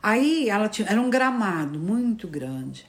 Aí 0.03 0.49
ela 0.49 0.69
tinha, 0.69 0.89
era 0.89 1.01
um 1.01 1.09
gramado 1.09 1.79
muito 1.79 2.29
grande. 2.29 2.87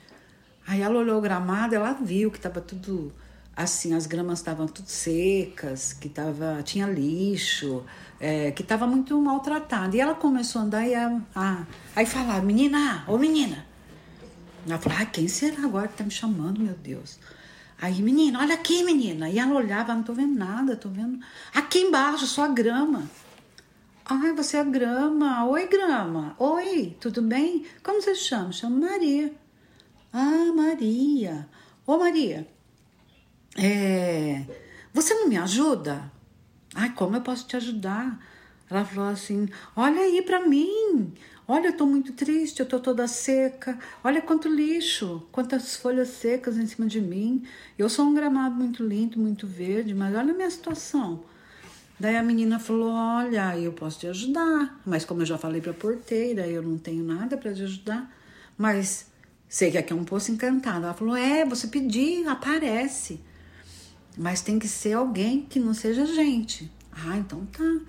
Aí 0.68 0.82
ela 0.82 1.00
olhou 1.00 1.18
o 1.18 1.22
gramado, 1.22 1.76
ela 1.76 1.94
viu 1.94 2.30
que 2.30 2.38
estava 2.38 2.60
tudo 2.60 3.14
assim, 3.56 3.94
as 3.94 4.06
gramas 4.06 4.40
estavam 4.40 4.68
tudo 4.68 4.88
secas, 4.88 5.94
que 5.94 6.10
tava, 6.10 6.62
tinha 6.64 6.88
lixo, 6.88 7.84
é, 8.20 8.52
que 8.52 8.62
estava 8.62 8.88
muito 8.88 9.20
maltratada. 9.20 9.96
E 9.96 10.00
ela 10.00 10.16
começou 10.16 10.62
a 10.62 10.66
andar 10.66 10.88
e 10.88 10.96
a, 10.96 11.22
a, 11.36 11.66
aí 11.96 12.06
falar, 12.06 12.42
menina, 12.42 13.04
ô 13.08 13.18
menina. 13.18 13.66
Ela 14.66 14.80
falou, 14.80 14.98
ah, 15.02 15.06
quem 15.06 15.28
será 15.28 15.64
agora 15.64 15.88
que 15.88 15.98
tá 15.98 16.04
me 16.04 16.12
chamando, 16.12 16.62
meu 16.62 16.74
Deus? 16.76 17.20
Aí, 17.82 18.02
menina, 18.02 18.40
olha 18.40 18.56
aqui, 18.56 18.82
menina. 18.82 19.30
E 19.30 19.38
ela 19.38 19.56
olhava, 19.56 19.94
não 19.94 20.04
tô 20.04 20.14
vendo 20.14 20.38
nada, 20.38 20.76
tô 20.76 20.88
vendo. 20.88 21.20
Aqui 21.54 21.80
embaixo, 21.80 22.26
só 22.26 22.46
a 22.46 22.48
grama. 22.48 23.10
Ai, 24.06 24.32
você 24.34 24.58
é 24.58 24.64
grama. 24.64 25.46
Oi, 25.46 25.68
grama. 25.68 26.34
Oi, 26.40 26.96
tudo 27.00 27.22
bem? 27.22 27.66
Como 27.84 28.02
você 28.02 28.16
chama? 28.16 28.54
Chamo 28.54 28.80
Maria. 28.80 29.34
Ah, 30.14 30.52
Maria. 30.56 31.50
Ô, 31.86 31.98
Maria, 31.98 32.48
é, 33.58 34.46
você 34.94 35.14
não 35.14 35.28
me 35.28 35.38
ajuda? 35.38 36.12
Ai, 36.76 36.94
como 36.94 37.16
eu 37.16 37.22
posso 37.22 37.48
te 37.48 37.56
ajudar? 37.56 38.20
Ela 38.70 38.84
falou 38.84 39.10
assim: 39.10 39.48
Olha 39.76 40.02
aí 40.02 40.22
para 40.22 40.48
mim. 40.48 41.14
Olha, 41.48 41.68
eu 41.68 41.78
tô 41.78 41.86
muito 41.86 42.14
triste, 42.14 42.62
eu 42.62 42.66
tô 42.66 42.80
toda 42.80 43.08
seca. 43.08 43.78
Olha 44.04 44.22
quanto 44.22 44.48
lixo, 44.48 45.28
quantas 45.32 45.76
folhas 45.76 46.08
secas 46.08 46.58
em 46.58 46.66
cima 46.66 46.88
de 46.88 47.02
mim. 47.02 47.44
Eu 47.78 47.90
sou 47.90 48.06
um 48.06 48.14
gramado 48.14 48.56
muito 48.56 48.84
lindo, 48.84 49.20
muito 49.20 49.46
verde, 49.46 49.94
mas 49.94 50.16
olha 50.16 50.32
a 50.32 50.36
minha 50.36 50.50
situação. 50.50 51.24
Daí 52.00 52.16
a 52.16 52.24
menina 52.24 52.60
falou: 52.60 52.92
Olha, 52.92 53.58
eu 53.60 53.74
posso 53.74 54.00
te 54.00 54.08
ajudar, 54.08 54.82
mas 54.86 55.06
como 55.06 55.22
eu 55.22 55.26
já 55.26 55.38
falei 55.38 55.62
para 55.62 55.74
porteira, 55.74 56.48
eu 56.48 56.64
não 56.64 56.78
tenho 56.78 57.04
nada 57.04 57.38
para 57.38 57.54
te 57.54 57.62
ajudar. 57.62 58.12
Mas 58.58 59.08
sei 59.48 59.70
que 59.70 59.78
aqui 59.78 59.94
é 59.94 59.96
um 59.96 60.06
poço 60.06 60.32
encantado. 60.32 60.86
Ela 60.86 60.94
falou: 60.94 61.16
É, 61.16 61.46
você 61.46 61.68
pedir, 61.68 62.28
aparece. 62.28 63.20
Mas 64.18 64.42
tem 64.42 64.60
que 64.60 64.68
ser 64.68 64.94
alguém 64.94 65.42
que 65.42 65.60
não 65.60 65.74
seja 65.74 66.06
gente. 66.06 66.72
Ah, 66.92 67.18
então 67.18 67.46
tá. 67.48 67.80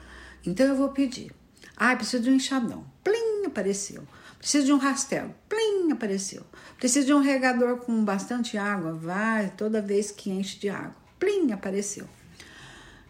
Então 0.46 0.66
eu 0.66 0.76
vou 0.76 0.88
pedir. 0.90 1.32
Ah, 1.76 1.94
preciso 1.96 2.22
de 2.22 2.30
um 2.30 2.34
enxadão. 2.34 2.84
Plim, 3.02 3.46
apareceu. 3.46 4.02
Preciso 4.38 4.66
de 4.66 4.72
um 4.72 4.78
rastelo. 4.78 5.34
Plim, 5.48 5.92
apareceu. 5.92 6.42
Preciso 6.78 7.06
de 7.06 7.14
um 7.14 7.20
regador 7.20 7.78
com 7.78 8.04
bastante 8.04 8.56
água. 8.56 8.92
Vai, 8.92 9.50
toda 9.50 9.82
vez 9.82 10.10
que 10.10 10.30
enche 10.30 10.58
de 10.58 10.68
água. 10.68 10.94
Plim, 11.18 11.52
apareceu. 11.52 12.06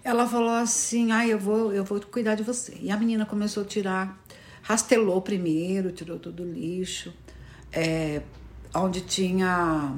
ela 0.02 0.28
falou 0.28 0.50
assim: 0.50 1.12
"Ai, 1.12 1.32
eu 1.32 1.38
vou, 1.38 1.72
eu 1.72 1.84
vou 1.84 2.00
cuidar 2.00 2.34
de 2.34 2.42
você". 2.42 2.76
E 2.80 2.90
a 2.90 2.96
menina 2.96 3.26
começou 3.26 3.62
a 3.62 3.66
tirar, 3.66 4.22
rastelou 4.62 5.20
primeiro, 5.22 5.92
tirou 5.92 6.18
todo 6.18 6.42
o 6.42 6.52
lixo. 6.52 7.12
É, 7.72 8.22
onde 8.74 9.00
tinha 9.00 9.94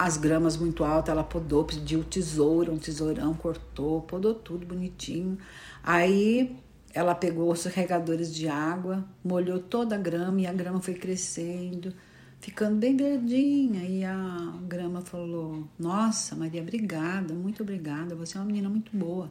as 0.00 0.16
gramas 0.16 0.56
muito 0.56 0.82
altas, 0.82 1.12
ela 1.12 1.22
podou, 1.22 1.62
pediu 1.62 2.02
tesouro, 2.02 2.72
um 2.72 2.78
tesourão, 2.78 3.34
cortou, 3.34 4.00
podou 4.00 4.32
tudo 4.34 4.64
bonitinho. 4.64 5.36
Aí 5.82 6.56
ela 6.94 7.14
pegou 7.14 7.52
os 7.52 7.66
regadores 7.66 8.34
de 8.34 8.48
água, 8.48 9.04
molhou 9.22 9.58
toda 9.58 9.96
a 9.96 9.98
grama 9.98 10.40
e 10.40 10.46
a 10.46 10.54
grama 10.54 10.80
foi 10.80 10.94
crescendo, 10.94 11.92
ficando 12.40 12.76
bem 12.76 12.96
verdinha. 12.96 13.84
E 13.84 14.02
a 14.02 14.54
grama 14.66 15.02
falou: 15.02 15.68
Nossa, 15.78 16.34
Maria, 16.34 16.62
obrigada, 16.62 17.34
muito 17.34 17.62
obrigada, 17.62 18.14
você 18.14 18.38
é 18.38 18.40
uma 18.40 18.46
menina 18.46 18.70
muito 18.70 18.96
boa. 18.96 19.30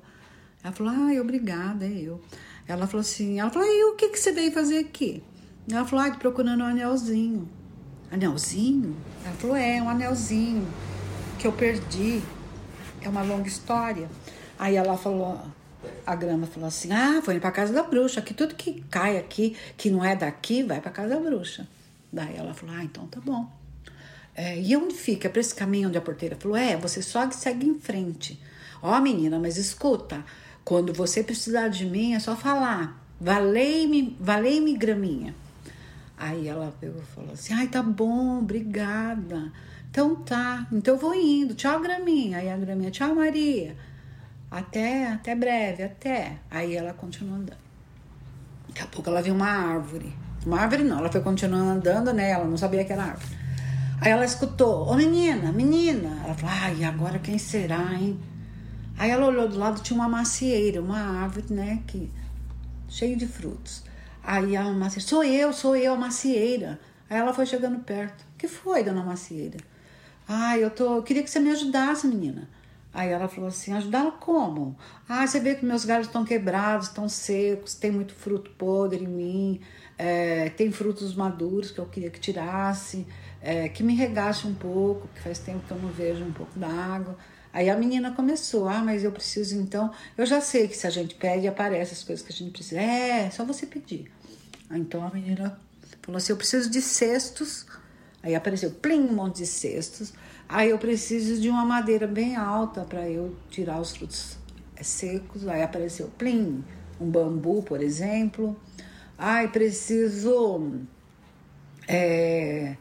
Ela 0.64 0.72
falou: 0.72 0.94
Ai, 0.96 1.20
obrigada, 1.20 1.84
é 1.84 1.94
eu. 1.94 2.22
Ela 2.68 2.86
falou 2.86 3.02
assim: 3.02 3.40
Ela 3.40 3.50
falou, 3.50 3.68
e 3.68 3.86
o 3.86 3.96
que, 3.96 4.10
que 4.10 4.20
você 4.20 4.32
veio 4.32 4.52
fazer 4.52 4.78
aqui? 4.78 5.24
Ela 5.68 5.84
falou: 5.84 6.06
Ai, 6.06 6.16
procurando 6.20 6.62
um 6.62 6.68
anelzinho. 6.68 7.50
Anelzinho? 8.12 8.96
Ela 9.24 9.36
falou: 9.36 9.56
É, 9.56 9.82
um 9.82 9.90
anelzinho 9.90 10.68
que 11.38 11.48
eu 11.48 11.52
perdi. 11.52 12.22
É 13.02 13.08
uma 13.08 13.22
longa 13.22 13.48
história. 13.48 14.10
Aí 14.58 14.76
ela 14.76 14.98
falou: 14.98 15.40
a 16.06 16.16
grama 16.16 16.48
falou 16.48 16.68
assim: 16.68 16.92
Ah, 16.92 17.22
foi 17.24 17.40
para 17.40 17.52
casa 17.52 17.74
da 17.74 17.84
bruxa, 17.84 18.22
que 18.22 18.34
tudo 18.34 18.56
que 18.56 18.84
cai 18.90 19.18
aqui, 19.18 19.56
que 19.78 19.90
não 19.90 20.04
é 20.04 20.16
daqui, 20.16 20.64
vai 20.64 20.82
para 20.82 20.92
casa 20.92 21.16
da 21.16 21.20
bruxa. 21.20 21.68
Daí 22.12 22.36
ela 22.36 22.54
falou: 22.54 22.76
Ah, 22.76 22.84
então 22.84 23.08
tá 23.08 23.20
bom. 23.20 23.50
É, 24.36 24.60
e 24.60 24.76
onde 24.76 24.96
fica? 24.96 25.30
Para 25.30 25.42
esse 25.42 25.54
caminho 25.54 25.90
onde 25.90 25.98
a 25.98 26.02
porteira 26.02 26.36
falou: 26.36 26.58
É, 26.58 26.76
você 26.76 27.02
só 27.02 27.30
segue 27.32 27.68
em 27.68 27.80
frente. 27.80 28.40
Ó, 28.82 28.96
oh, 28.96 29.02
menina, 29.02 29.38
mas 29.38 29.58
escuta, 29.58 30.24
quando 30.64 30.94
você 30.94 31.24
precisar 31.24 31.68
de 31.68 31.86
mim, 31.86 32.14
é 32.14 32.20
só 32.20 32.36
falar: 32.36 33.02
Valei-me, 33.20 34.18
valei-me, 34.20 34.76
graminha. 34.76 35.34
Aí 36.20 36.50
ela 36.50 36.76
pegou 36.82 37.02
e 37.02 37.06
falou 37.06 37.32
assim: 37.32 37.54
Ai, 37.54 37.68
tá 37.68 37.82
bom, 37.82 38.40
obrigada. 38.40 39.54
Então 39.90 40.18
tá, 40.18 40.68
então 40.70 40.96
eu 40.96 41.00
vou 41.00 41.16
indo. 41.16 41.56
Tchau, 41.56 41.80
graminha. 41.80 42.40
Aí 42.40 42.52
a 42.52 42.58
graminha: 42.58 42.92
Tchau, 42.92 43.16
Maria. 43.16 43.74
Até, 44.52 45.08
até 45.08 45.34
breve, 45.34 45.82
até. 45.82 46.34
Aí 46.52 46.76
ela 46.76 46.92
continuou 46.92 47.38
andando. 47.38 47.58
Daqui 48.68 48.82
a 48.82 48.88
pouco 48.88 49.10
ela 49.10 49.22
viu 49.22 49.34
uma 49.34 49.48
árvore. 49.48 50.14
Uma 50.46 50.60
árvore 50.60 50.84
não, 50.84 51.00
ela 51.00 51.10
foi 51.10 51.22
continuando 51.22 51.70
andando, 51.70 52.14
né? 52.14 52.32
Ela 52.32 52.46
não 52.46 52.58
sabia 52.58 52.84
que 52.84 52.92
era 52.92 53.04
árvore. 53.04 53.38
Aí 54.02 54.12
ela 54.12 54.26
escutou: 54.26 54.90
Ô 54.90 54.96
menina, 54.96 55.54
menina. 55.54 56.22
Ela 56.26 56.34
falou: 56.34 56.54
Ai, 56.54 56.84
agora 56.84 57.18
quem 57.18 57.38
será, 57.38 57.94
hein? 57.94 58.20
Aí 58.98 59.10
ela 59.10 59.26
olhou 59.26 59.48
do 59.48 59.58
lado, 59.58 59.82
tinha 59.82 59.98
uma 59.98 60.10
macieira, 60.10 60.82
uma 60.82 61.00
árvore, 61.00 61.54
né? 61.54 61.82
Que, 61.88 62.12
cheio 62.90 63.16
de 63.16 63.26
frutos. 63.26 63.88
Aí 64.24 64.56
a 64.56 64.64
macieira, 64.64 65.08
sou 65.08 65.24
eu, 65.24 65.54
sou 65.54 65.76
eu, 65.76 65.94
a 65.94 65.98
macieira. 65.98 66.80
Aí 67.10 67.18
ela 67.18 67.34
foi 67.34 67.46
chegando 67.46 67.80
perto. 67.80 68.26
que 68.38 68.48
foi, 68.48 68.84
dona 68.84 69.04
macieira? 69.04 69.58
Ah, 70.28 70.58
eu 70.58 70.70
tô. 70.70 70.98
Eu 70.98 71.04
queria 71.04 71.24
que 71.24 71.30
você 71.30 71.40
me 71.40 71.50
ajudasse, 71.50 72.08
menina. 72.08 72.48
Aí 72.94 73.10
ela 73.10 73.28
falou 73.28 73.48
assim: 73.48 73.74
ajudá-la 73.74 74.12
como? 74.12 74.78
Ah, 75.08 75.26
você 75.26 75.40
vê 75.40 75.56
que 75.56 75.66
meus 75.66 75.86
galhos 75.86 76.08
estão 76.08 76.24
quebrados, 76.24 76.88
estão 76.88 77.08
secos, 77.10 77.76
tem 77.76 77.92
muito 77.92 78.14
fruto 78.14 78.52
podre 78.52 79.04
em 79.04 79.08
mim, 79.08 79.62
é, 79.98 80.50
tem 80.50 80.72
frutos 80.72 81.16
maduros 81.16 81.72
que 81.72 81.80
eu 81.80 81.86
queria 81.86 82.10
que 82.10 82.20
tirasse, 82.20 83.08
é, 83.42 83.70
que 83.70 83.84
me 83.84 83.96
regasse 83.96 84.48
um 84.48 84.54
pouco, 84.54 85.08
que 85.16 85.22
faz 85.22 85.40
tempo 85.40 85.66
que 85.66 85.72
eu 85.72 85.78
não 85.78 85.90
vejo 85.90 86.24
um 86.24 86.32
pouco 86.32 86.58
d'água. 86.60 87.18
Aí 87.52 87.70
a 87.70 87.76
menina 87.76 88.12
começou: 88.12 88.68
ah, 88.68 88.82
mas 88.82 89.04
eu 89.04 89.12
preciso 89.12 89.56
então. 89.56 89.92
Eu 90.18 90.26
já 90.26 90.42
sei 90.42 90.68
que 90.68 90.78
se 90.78 90.86
a 90.86 90.90
gente 90.90 91.16
pede, 91.16 91.48
aparece 91.48 91.94
as 91.94 92.04
coisas 92.04 92.26
que 92.26 92.32
a 92.32 92.36
gente 92.36 92.52
precisa. 92.52 92.80
É, 92.82 93.30
só 93.30 93.44
você 93.44 93.66
pedir. 93.66 94.12
Então 94.72 95.06
a 95.06 95.10
menina 95.10 95.60
falou 96.02 96.18
assim: 96.18 96.32
Eu 96.32 96.38
preciso 96.38 96.70
de 96.70 96.82
cestos. 96.82 97.66
Aí 98.22 98.36
apareceu, 98.36 98.72
plim, 98.72 99.02
um 99.02 99.14
monte 99.14 99.38
de 99.38 99.46
cestos. 99.46 100.14
Aí 100.48 100.72
eu 100.72 100.78
preciso 100.78 101.40
de 101.40 101.50
uma 101.50 101.64
madeira 101.64 102.06
bem 102.06 102.36
alta 102.36 102.82
para 102.82 103.10
eu 103.10 103.36
tirar 103.50 103.80
os 103.80 103.96
frutos 103.96 104.38
secos. 104.82 105.48
Aí 105.48 105.62
apareceu, 105.62 106.12
plim, 106.18 106.64
um 107.00 107.10
bambu, 107.10 107.64
por 107.64 107.82
exemplo. 107.82 108.60
Ai, 109.18 109.48
preciso 109.48 110.82
é, 111.88 112.76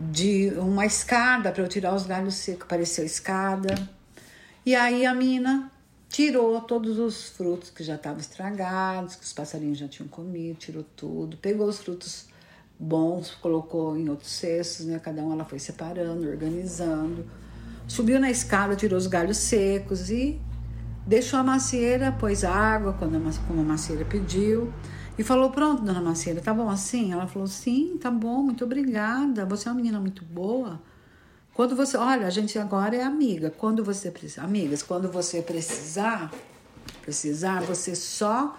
de 0.00 0.52
uma 0.56 0.86
escada 0.86 1.52
para 1.52 1.62
eu 1.62 1.68
tirar 1.68 1.94
os 1.94 2.06
galhos 2.06 2.34
secos. 2.34 2.62
Apareceu 2.62 3.04
escada. 3.04 3.74
E 4.64 4.74
aí 4.74 5.04
a 5.04 5.14
mina 5.14 5.70
tirou 6.08 6.60
todos 6.62 6.98
os 6.98 7.28
frutos 7.28 7.70
que 7.70 7.84
já 7.84 7.94
estavam 7.94 8.18
estragados, 8.18 9.14
que 9.14 9.24
os 9.24 9.32
passarinhos 9.32 9.78
já 9.78 9.88
tinham 9.88 10.08
comido, 10.08 10.58
tirou 10.58 10.84
tudo, 10.96 11.36
pegou 11.36 11.68
os 11.68 11.78
frutos 11.78 12.26
bons, 12.78 13.32
colocou 13.34 13.96
em 13.96 14.08
outros 14.08 14.30
cestos, 14.30 14.86
né? 14.86 14.98
Cada 14.98 15.22
um 15.22 15.32
ela 15.32 15.44
foi 15.44 15.58
separando, 15.58 16.28
organizando. 16.28 17.26
Subiu 17.86 18.18
na 18.18 18.30
escada, 18.30 18.74
tirou 18.74 18.98
os 18.98 19.06
galhos 19.06 19.36
secos 19.36 20.10
e 20.10 20.40
deixou 21.06 21.38
a 21.38 21.42
macieira, 21.42 22.12
pôs 22.12 22.44
água 22.44 22.94
quando 22.94 23.16
a, 23.16 23.18
a 23.18 23.62
macieira 23.62 24.04
pediu. 24.04 24.72
E 25.20 25.22
falou: 25.22 25.50
Pronto, 25.50 25.82
dona 25.82 26.00
Macieira, 26.00 26.40
tá 26.40 26.54
bom 26.54 26.70
assim? 26.70 27.12
Ela 27.12 27.26
falou: 27.26 27.46
Sim, 27.46 27.98
tá 28.00 28.10
bom, 28.10 28.42
muito 28.42 28.64
obrigada. 28.64 29.44
Você 29.44 29.68
é 29.68 29.70
uma 29.70 29.76
menina 29.76 30.00
muito 30.00 30.24
boa. 30.24 30.80
Quando 31.52 31.76
você, 31.76 31.94
olha, 31.98 32.26
a 32.26 32.30
gente 32.30 32.58
agora 32.58 32.96
é 32.96 33.02
amiga. 33.02 33.50
Quando 33.50 33.84
você 33.84 34.10
precisa, 34.10 34.40
amigas, 34.40 34.82
quando 34.82 35.12
você 35.12 35.42
precisar, 35.42 36.32
precisar, 37.02 37.60
você 37.60 37.94
só 37.94 38.56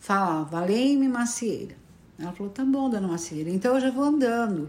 fala, 0.00 0.42
valei-me 0.42 1.06
macieira. 1.06 1.76
Ela 2.18 2.32
falou, 2.32 2.50
tá 2.50 2.64
bom, 2.64 2.90
dona 2.90 3.06
Macieira. 3.06 3.48
Então 3.50 3.76
eu 3.76 3.80
já 3.80 3.90
vou 3.92 4.02
andando. 4.02 4.68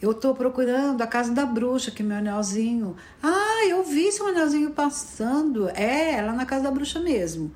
Eu 0.00 0.12
tô 0.12 0.34
procurando 0.34 1.00
a 1.00 1.06
casa 1.06 1.32
da 1.32 1.46
bruxa, 1.46 1.90
que 1.90 2.02
é 2.02 2.04
meu 2.04 2.18
anelzinho. 2.18 2.96
Ah, 3.22 3.66
eu 3.66 3.82
vi 3.82 4.12
seu 4.12 4.26
anelzinho 4.26 4.72
passando. 4.72 5.70
É, 5.70 6.20
lá 6.20 6.34
na 6.34 6.44
casa 6.44 6.64
da 6.64 6.70
bruxa 6.70 7.00
mesmo. 7.00 7.50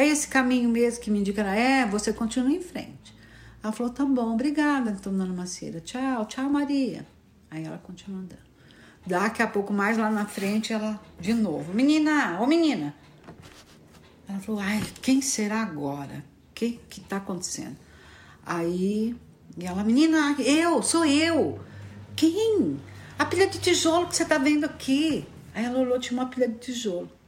É 0.00 0.06
esse 0.06 0.28
caminho 0.28 0.70
mesmo 0.70 1.02
que 1.02 1.10
me 1.10 1.18
indica. 1.18 1.42
É, 1.42 1.84
você 1.84 2.10
continua 2.10 2.50
em 2.50 2.62
frente. 2.62 3.14
Ela 3.62 3.70
falou, 3.70 3.92
tá 3.92 4.02
bom, 4.02 4.32
obrigada, 4.32 4.92
então, 4.92 5.14
dona 5.14 5.34
Macieira. 5.34 5.78
Tchau, 5.78 6.24
tchau, 6.24 6.48
Maria. 6.48 7.06
Aí 7.50 7.64
ela 7.64 7.76
continua 7.76 8.18
andando. 8.18 8.50
Daqui 9.06 9.42
a 9.42 9.46
pouco, 9.46 9.74
mais 9.74 9.98
lá 9.98 10.10
na 10.10 10.24
frente, 10.24 10.72
ela 10.72 10.98
de 11.20 11.34
novo. 11.34 11.74
Menina, 11.74 12.40
ô 12.40 12.46
menina. 12.46 12.94
Ela 14.26 14.38
falou, 14.38 14.62
ai, 14.62 14.82
quem 15.02 15.20
será 15.20 15.60
agora? 15.60 16.24
O 16.50 16.54
que 16.54 16.80
que 16.88 17.02
tá 17.02 17.18
acontecendo? 17.18 17.76
Aí, 18.46 19.14
ela, 19.60 19.84
menina, 19.84 20.34
eu, 20.38 20.82
sou 20.82 21.04
eu. 21.04 21.60
Quem? 22.16 22.80
A 23.18 23.26
pilha 23.26 23.46
de 23.46 23.58
tijolo 23.58 24.08
que 24.08 24.16
você 24.16 24.24
tá 24.24 24.38
vendo 24.38 24.64
aqui. 24.64 25.26
Aí 25.54 25.66
ela 25.66 25.78
olhou, 25.78 26.00
tinha 26.00 26.18
uma 26.18 26.30
pilha 26.30 26.48
de 26.48 26.56
tijolo. 26.56 27.19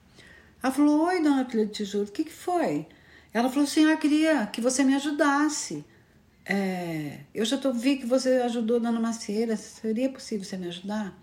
Ela 0.62 0.72
falou, 0.72 1.06
oi, 1.06 1.20
dona 1.22 1.44
pilha 1.44 1.66
de 1.66 1.72
tijolo, 1.72 2.04
o 2.04 2.12
que 2.12 2.24
que 2.24 2.32
foi? 2.32 2.86
Ela 3.32 3.48
falou 3.48 3.64
assim, 3.64 3.86
ah, 3.86 3.92
eu 3.92 3.98
queria 3.98 4.46
que 4.46 4.60
você 4.60 4.84
me 4.84 4.94
ajudasse. 4.94 5.84
É, 6.44 7.20
eu 7.34 7.44
já 7.44 7.56
tô, 7.56 7.72
vi 7.72 7.96
que 7.96 8.06
você 8.06 8.42
ajudou 8.42 8.76
a 8.76 8.80
dona 8.80 9.00
Macieira, 9.00 9.56
seria 9.56 10.08
possível 10.08 10.44
você 10.44 10.56
me 10.56 10.68
ajudar? 10.68 11.16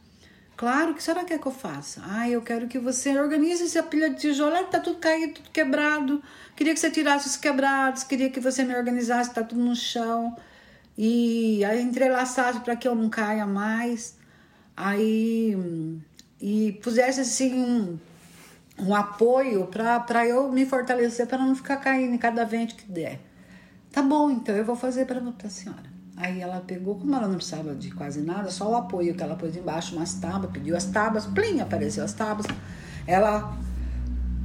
Claro, 0.60 0.92
o 0.92 0.94
que 0.94 1.02
será 1.02 1.24
que 1.24 1.34
é 1.34 1.38
que 1.38 1.46
eu 1.46 1.54
faça? 1.54 2.02
Ah, 2.04 2.30
eu 2.30 2.42
quero 2.42 2.68
que 2.68 2.78
você 2.78 3.18
organize 3.18 3.64
essa 3.64 3.82
pilha 3.82 4.10
de 4.10 4.18
tijolo. 4.18 4.54
Ah, 4.56 4.64
tá 4.66 4.78
tudo 4.78 5.00
caído, 5.00 5.36
tudo 5.36 5.50
quebrado. 5.52 6.22
Queria 6.54 6.74
que 6.74 6.80
você 6.82 6.92
tirasse 6.92 7.28
os 7.28 7.38
quebrados, 7.38 8.04
queria 8.04 8.30
que 8.30 8.42
você 8.42 8.66
me 8.66 8.76
organizasse, 8.76 9.34
tá 9.34 9.42
tudo 9.42 9.62
no 9.62 9.74
chão. 9.74 10.36
E 10.98 11.64
aí 11.64 11.82
entrelaçasse 11.82 12.60
para 12.60 12.76
que 12.76 12.86
eu 12.86 12.94
não 12.94 13.10
caia 13.10 13.46
mais. 13.46 14.18
Aí 14.76 15.56
e 16.42 16.74
pusesse 16.84 17.22
assim 17.22 17.98
um 18.82 18.96
apoio 18.96 19.68
para 19.68 20.28
eu 20.28 20.52
me 20.52 20.66
fortalecer, 20.66 21.28
para 21.28 21.38
não 21.38 21.56
ficar 21.56 21.78
caindo 21.78 22.14
em 22.14 22.18
cada 22.18 22.44
vento 22.46 22.76
que 22.76 22.92
der. 22.92 23.20
Tá 23.92 24.02
bom, 24.02 24.30
então 24.30 24.56
eu 24.56 24.64
vou 24.64 24.76
fazer 24.76 25.06
para 25.06 25.20
a 25.20 25.50
senhora. 25.50 25.90
Aí 26.16 26.42
ela 26.42 26.60
pegou, 26.60 26.96
como 26.96 27.16
ela 27.16 27.28
não 27.28 27.36
precisava 27.36 27.74
de 27.74 27.92
quase 27.92 28.22
nada, 28.22 28.52
só 28.52 28.70
o 28.70 28.76
apoio 28.76 29.16
que 29.16 29.24
ela 29.24 29.36
pôs 29.36 29.56
embaixo, 29.56 29.96
umas 29.96 30.16
tábuas, 30.16 30.52
pediu 30.52 30.76
as 30.76 30.86
tábuas, 30.86 31.26
plim, 31.26 31.62
apareceu 31.62 32.04
as 32.04 32.14
tábuas. 32.14 32.46
Ela 33.08 33.58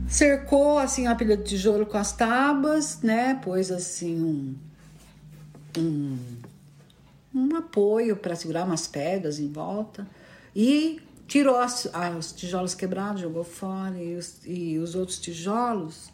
cercou 0.07 0.79
assim 0.79 1.07
a 1.07 1.15
pilha 1.15 1.37
de 1.37 1.45
tijolo 1.45 1.85
com 1.85 1.99
as 1.99 2.13
tábuas, 2.13 3.01
né? 3.03 3.35
Pôs 3.43 3.73
assim 3.73 4.23
um, 4.23 5.81
um, 5.81 6.19
um 7.35 7.57
apoio 7.57 8.17
para 8.17 8.37
segurar 8.37 8.65
umas 8.65 8.87
pedras 8.87 9.41
em 9.41 9.51
volta 9.51 10.07
e 10.55 11.03
tirou 11.27 11.57
as, 11.57 11.89
os 12.19 12.33
tijolos 12.33 12.75
quebrados, 12.75 13.21
jogou 13.21 13.45
fora 13.45 14.01
e 14.01 14.17
os, 14.17 14.41
e 14.45 14.79
os 14.79 14.95
outros 14.95 15.19
tijolos 15.19 16.13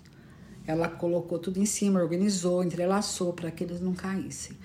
ela 0.66 0.88
colocou 0.88 1.38
tudo 1.38 1.58
em 1.58 1.66
cima, 1.66 2.00
organizou, 2.00 2.62
entrelaçou 2.62 3.32
para 3.32 3.50
que 3.50 3.64
eles 3.64 3.80
não 3.80 3.92
caíssem. 3.92 4.56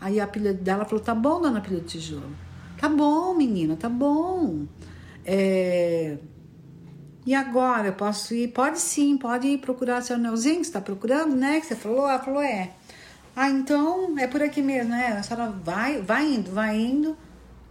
Aí 0.00 0.20
a 0.20 0.26
pilha 0.26 0.52
dela 0.52 0.84
falou: 0.84 1.02
tá 1.02 1.14
bom, 1.14 1.40
dona 1.40 1.60
pilha 1.60 1.80
de 1.80 1.86
tijolo. 1.86 2.36
Tá 2.78 2.88
bom, 2.88 3.34
menina, 3.34 3.76
tá 3.76 3.88
bom. 3.88 4.66
É... 5.24 6.18
E 7.24 7.34
agora, 7.34 7.88
eu 7.88 7.94
posso 7.94 8.34
ir? 8.34 8.48
Pode 8.48 8.78
sim, 8.78 9.16
pode 9.16 9.46
ir 9.46 9.58
procurar 9.58 10.02
seu 10.02 10.16
anelzinho 10.16 10.56
que 10.56 10.64
você 10.64 10.70
está 10.70 10.80
procurando, 10.80 11.34
né? 11.34 11.58
Que 11.60 11.66
você 11.66 11.76
falou? 11.76 12.06
Ela 12.06 12.18
falou, 12.18 12.42
é. 12.42 12.72
Ah, 13.34 13.48
então 13.48 14.18
é 14.18 14.26
por 14.26 14.42
aqui 14.42 14.60
mesmo, 14.60 14.90
né? 14.90 15.16
A 15.18 15.22
senhora 15.22 15.50
vai, 15.50 16.02
vai 16.02 16.26
indo, 16.26 16.50
vai 16.50 16.78
indo, 16.78 17.16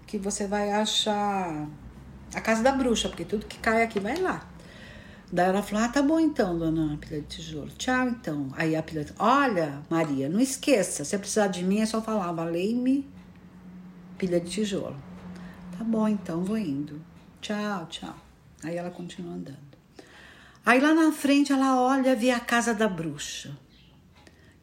que 0.07 0.17
você 0.17 0.47
vai 0.47 0.71
achar 0.71 1.67
a 2.33 2.41
casa 2.41 2.63
da 2.63 2.71
bruxa, 2.71 3.09
porque 3.09 3.25
tudo 3.25 3.45
que 3.45 3.57
cai 3.59 3.83
aqui 3.83 3.99
vai 3.99 4.17
lá. 4.17 4.47
Daí 5.31 5.49
ela 5.49 5.63
falou: 5.63 5.83
Ah, 5.83 5.89
tá 5.89 6.01
bom 6.01 6.19
então, 6.19 6.57
dona 6.57 6.97
Pilha 6.97 7.21
de 7.21 7.27
Tijolo. 7.27 7.69
Tchau 7.77 8.07
então. 8.07 8.49
Aí 8.55 8.75
a 8.75 8.83
Pilha, 8.83 9.05
olha, 9.17 9.81
Maria, 9.89 10.29
não 10.29 10.39
esqueça, 10.39 11.03
se 11.03 11.17
precisar 11.17 11.47
de 11.47 11.63
mim 11.63 11.79
é 11.79 11.85
só 11.85 12.01
falar, 12.01 12.31
valei-me 12.31 13.07
Pilha 14.17 14.39
de 14.39 14.49
Tijolo. 14.49 14.95
Tá 15.77 15.83
bom 15.83 16.07
então, 16.07 16.43
vou 16.43 16.57
indo. 16.57 17.01
Tchau, 17.41 17.87
tchau. 17.87 18.15
Aí 18.63 18.77
ela 18.77 18.91
continua 18.91 19.33
andando. 19.33 19.73
Aí 20.65 20.79
lá 20.79 20.93
na 20.93 21.11
frente 21.11 21.51
ela 21.51 21.81
olha, 21.81 22.15
vê 22.15 22.31
a 22.31 22.39
casa 22.39 22.73
da 22.73 22.87
bruxa. 22.87 23.57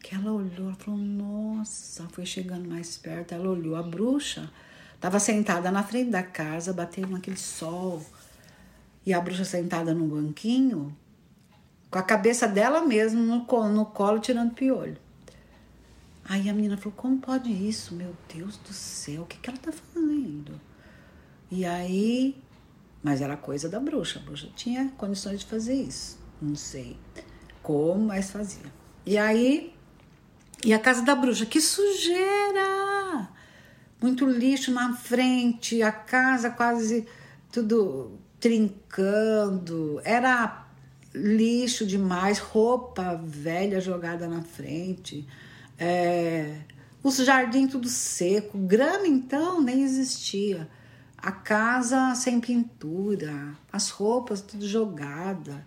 Que 0.02 0.14
ela 0.14 0.32
olhou, 0.32 0.68
ela 0.68 0.76
falou: 0.76 1.00
Nossa, 1.00 2.08
foi 2.10 2.24
chegando 2.24 2.68
mais 2.68 2.96
perto. 2.96 3.32
Ela 3.32 3.50
olhou, 3.50 3.76
a 3.76 3.82
bruxa 3.82 4.50
estava 5.00 5.18
sentada 5.18 5.70
na 5.70 5.82
frente 5.82 6.10
da 6.10 6.22
casa, 6.22 6.72
batendo 6.72 7.12
naquele 7.12 7.38
sol. 7.38 8.04
E 9.04 9.14
a 9.14 9.20
bruxa 9.20 9.44
sentada 9.44 9.94
num 9.94 10.06
banquinho, 10.06 10.94
com 11.90 11.98
a 11.98 12.02
cabeça 12.02 12.46
dela 12.46 12.82
mesma 12.82 13.20
no 13.20 13.46
colo, 13.46 13.68
no 13.70 13.86
colo 13.86 14.18
tirando 14.18 14.52
piolho. 14.52 14.98
Aí 16.24 16.50
a 16.50 16.52
menina 16.52 16.76
falou: 16.76 16.92
Como 16.96 17.18
pode 17.18 17.50
isso? 17.50 17.94
Meu 17.94 18.14
Deus 18.32 18.58
do 18.58 18.72
céu, 18.72 19.22
o 19.22 19.26
que, 19.26 19.38
que 19.38 19.48
ela 19.48 19.58
tá 19.58 19.72
fazendo? 19.72 20.60
E 21.50 21.64
aí 21.64 22.36
mas 23.02 23.20
era 23.20 23.36
coisa 23.36 23.68
da 23.68 23.80
bruxa. 23.80 24.18
A 24.18 24.22
bruxa 24.22 24.48
tinha 24.54 24.88
condições 24.96 25.40
de 25.40 25.46
fazer 25.46 25.74
isso. 25.74 26.18
Não 26.40 26.54
sei 26.54 26.96
como, 27.62 28.06
mas 28.06 28.30
fazia. 28.30 28.72
E 29.04 29.16
aí, 29.16 29.74
e 30.64 30.72
a 30.72 30.78
casa 30.78 31.02
da 31.02 31.14
bruxa, 31.14 31.46
que 31.46 31.60
sujeira! 31.60 33.28
Muito 34.00 34.26
lixo 34.26 34.72
na 34.72 34.94
frente, 34.94 35.82
a 35.82 35.92
casa 35.92 36.50
quase 36.50 37.06
tudo 37.52 38.18
trincando. 38.38 40.00
Era 40.04 40.66
lixo 41.14 41.86
demais, 41.86 42.38
roupa 42.38 43.20
velha 43.22 43.80
jogada 43.80 44.26
na 44.26 44.42
frente. 44.42 45.26
É, 45.78 46.60
os 47.02 47.16
jardins 47.16 47.70
tudo 47.70 47.88
seco, 47.88 48.58
grama 48.58 49.06
então 49.06 49.60
nem 49.60 49.82
existia 49.82 50.68
a 51.16 51.32
casa 51.32 52.14
sem 52.14 52.40
pintura, 52.40 53.54
as 53.72 53.90
roupas 53.90 54.40
tudo 54.40 54.66
jogada. 54.66 55.66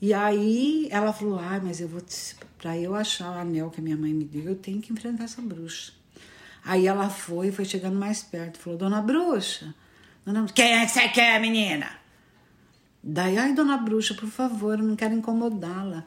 E 0.00 0.12
aí 0.14 0.88
ela 0.90 1.12
falou: 1.12 1.38
"Ah, 1.38 1.60
mas 1.62 1.80
eu 1.80 1.88
vou 1.88 2.02
para 2.58 2.78
eu 2.78 2.94
achar 2.94 3.30
o 3.30 3.38
anel 3.40 3.70
que 3.70 3.80
a 3.80 3.82
minha 3.82 3.96
mãe 3.96 4.12
me 4.12 4.24
deu, 4.24 4.44
eu 4.44 4.56
tenho 4.56 4.80
que 4.80 4.92
enfrentar 4.92 5.24
essa 5.24 5.42
bruxa". 5.42 5.92
Aí 6.64 6.86
ela 6.86 7.10
foi, 7.10 7.52
foi 7.52 7.64
chegando 7.64 7.98
mais 7.98 8.22
perto, 8.22 8.58
falou: 8.58 8.78
"Dona 8.78 9.00
bruxa, 9.00 9.74
dona, 10.24 10.46
quem 10.54 10.74
é 10.74 10.86
que 10.86 10.92
você 10.92 11.08
quer, 11.08 11.40
menina?" 11.40 11.90
Daí, 13.02 13.36
ai, 13.36 13.52
dona 13.52 13.76
bruxa, 13.76 14.14
por 14.14 14.28
favor, 14.28 14.78
não 14.78 14.96
quero 14.96 15.14
incomodá-la. 15.14 16.04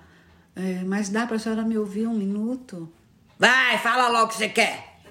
É, 0.55 0.83
mas 0.83 1.09
dá 1.09 1.27
para 1.27 1.35
a 1.35 1.39
senhora 1.39 1.63
me 1.63 1.77
ouvir 1.77 2.07
um 2.07 2.15
minuto? 2.15 2.91
Vai, 3.37 3.77
fala 3.77 4.07
logo 4.09 4.25
o 4.25 4.27
que 4.29 4.35
você 4.35 4.49
quer. 4.49 5.01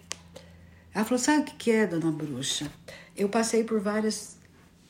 Ela 0.93 1.05
falou: 1.05 1.19
sabe 1.19 1.43
o 1.43 1.45
que, 1.45 1.71
é, 1.71 1.87
dona 1.87 2.11
bruxa? 2.11 2.69
eu 3.17 3.29
passei 3.29 3.65
por 3.65 3.81
várias, 3.81 4.37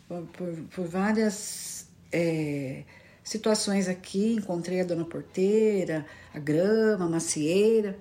por, 0.08 0.52
por 0.74 0.86
várias 0.88 1.86
é, 2.10 2.82
situações 3.22 3.88
aqui. 3.88 4.34
Encontrei 4.34 4.80
a 4.80 4.84
dona 4.84 5.04
porteira, 5.04 6.04
a 6.34 6.38
grama, 6.38 7.04
a 7.04 7.08
macieira. 7.08 7.96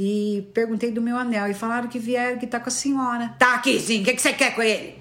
E 0.00 0.48
perguntei 0.54 0.92
do 0.92 1.02
meu 1.02 1.16
anel. 1.16 1.50
E 1.50 1.54
falaram 1.54 1.88
que 1.88 1.98
vieram, 1.98 2.38
que 2.38 2.46
tá 2.46 2.60
com 2.60 2.68
a 2.68 2.70
senhora. 2.70 3.34
Tá 3.36 3.56
aqui 3.56 3.80
sim, 3.80 4.00
o 4.00 4.04
que, 4.04 4.14
que 4.14 4.22
você 4.22 4.32
quer 4.32 4.54
com 4.54 4.62
ele? 4.62 4.96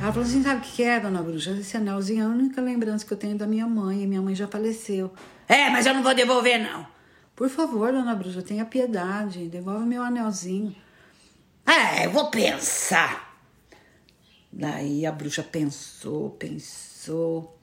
Ela 0.00 0.10
falou 0.10 0.26
assim: 0.26 0.42
sabe 0.42 0.60
o 0.60 0.62
que 0.62 0.82
é, 0.82 0.98
dona 0.98 1.22
Bruxa? 1.22 1.50
Esse 1.50 1.76
anelzinho 1.76 2.22
é 2.22 2.24
a 2.24 2.28
única 2.28 2.62
lembrança 2.62 3.04
que 3.04 3.12
eu 3.12 3.18
tenho 3.18 3.36
da 3.36 3.46
minha 3.46 3.66
mãe. 3.66 4.02
E 4.02 4.06
minha 4.06 4.22
mãe 4.22 4.34
já 4.34 4.48
faleceu. 4.48 5.12
É, 5.46 5.68
mas 5.68 5.84
eu 5.84 5.92
não 5.92 6.02
vou 6.02 6.14
devolver, 6.14 6.58
não. 6.58 6.86
Por 7.36 7.50
favor, 7.50 7.92
dona 7.92 8.14
Bruxa, 8.14 8.40
tenha 8.40 8.64
piedade. 8.64 9.48
Devolve 9.48 9.84
meu 9.84 10.02
anelzinho. 10.02 10.74
É, 11.66 12.06
eu 12.06 12.10
vou 12.10 12.30
pensar. 12.30 13.38
Daí 14.50 15.04
a 15.04 15.12
bruxa 15.12 15.42
pensou, 15.42 16.30
pensou 16.30 17.54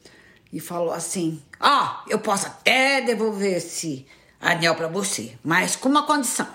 e 0.53 0.59
falou 0.59 0.93
assim: 0.93 1.41
Ó, 1.59 1.67
oh, 1.67 2.09
eu 2.11 2.19
posso 2.19 2.45
até 2.45 3.01
devolver 3.01 3.57
esse 3.57 4.05
anel 4.39 4.75
para 4.75 4.87
você, 4.87 5.37
mas 5.43 5.75
com 5.75 5.89
uma 5.89 6.05
condição. 6.05 6.47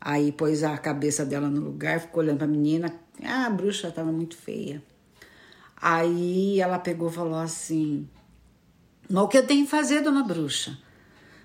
Aí 0.00 0.32
pôs 0.32 0.62
a 0.62 0.76
cabeça 0.76 1.24
dela 1.24 1.48
no 1.48 1.60
lugar, 1.60 2.00
ficou 2.00 2.22
olhando 2.22 2.38
pra 2.38 2.46
menina. 2.46 2.94
Ah, 3.22 3.46
a 3.46 3.50
bruxa 3.50 3.90
tava 3.90 4.12
muito 4.12 4.36
feia. 4.36 4.82
Aí 5.80 6.60
ela 6.60 6.78
pegou 6.78 7.08
e 7.08 7.12
falou 7.12 7.38
assim: 7.38 8.08
O 9.08 9.28
que 9.28 9.38
eu 9.38 9.46
tenho 9.46 9.64
que 9.64 9.70
fazer, 9.70 10.02
dona 10.02 10.22
bruxa? 10.22 10.78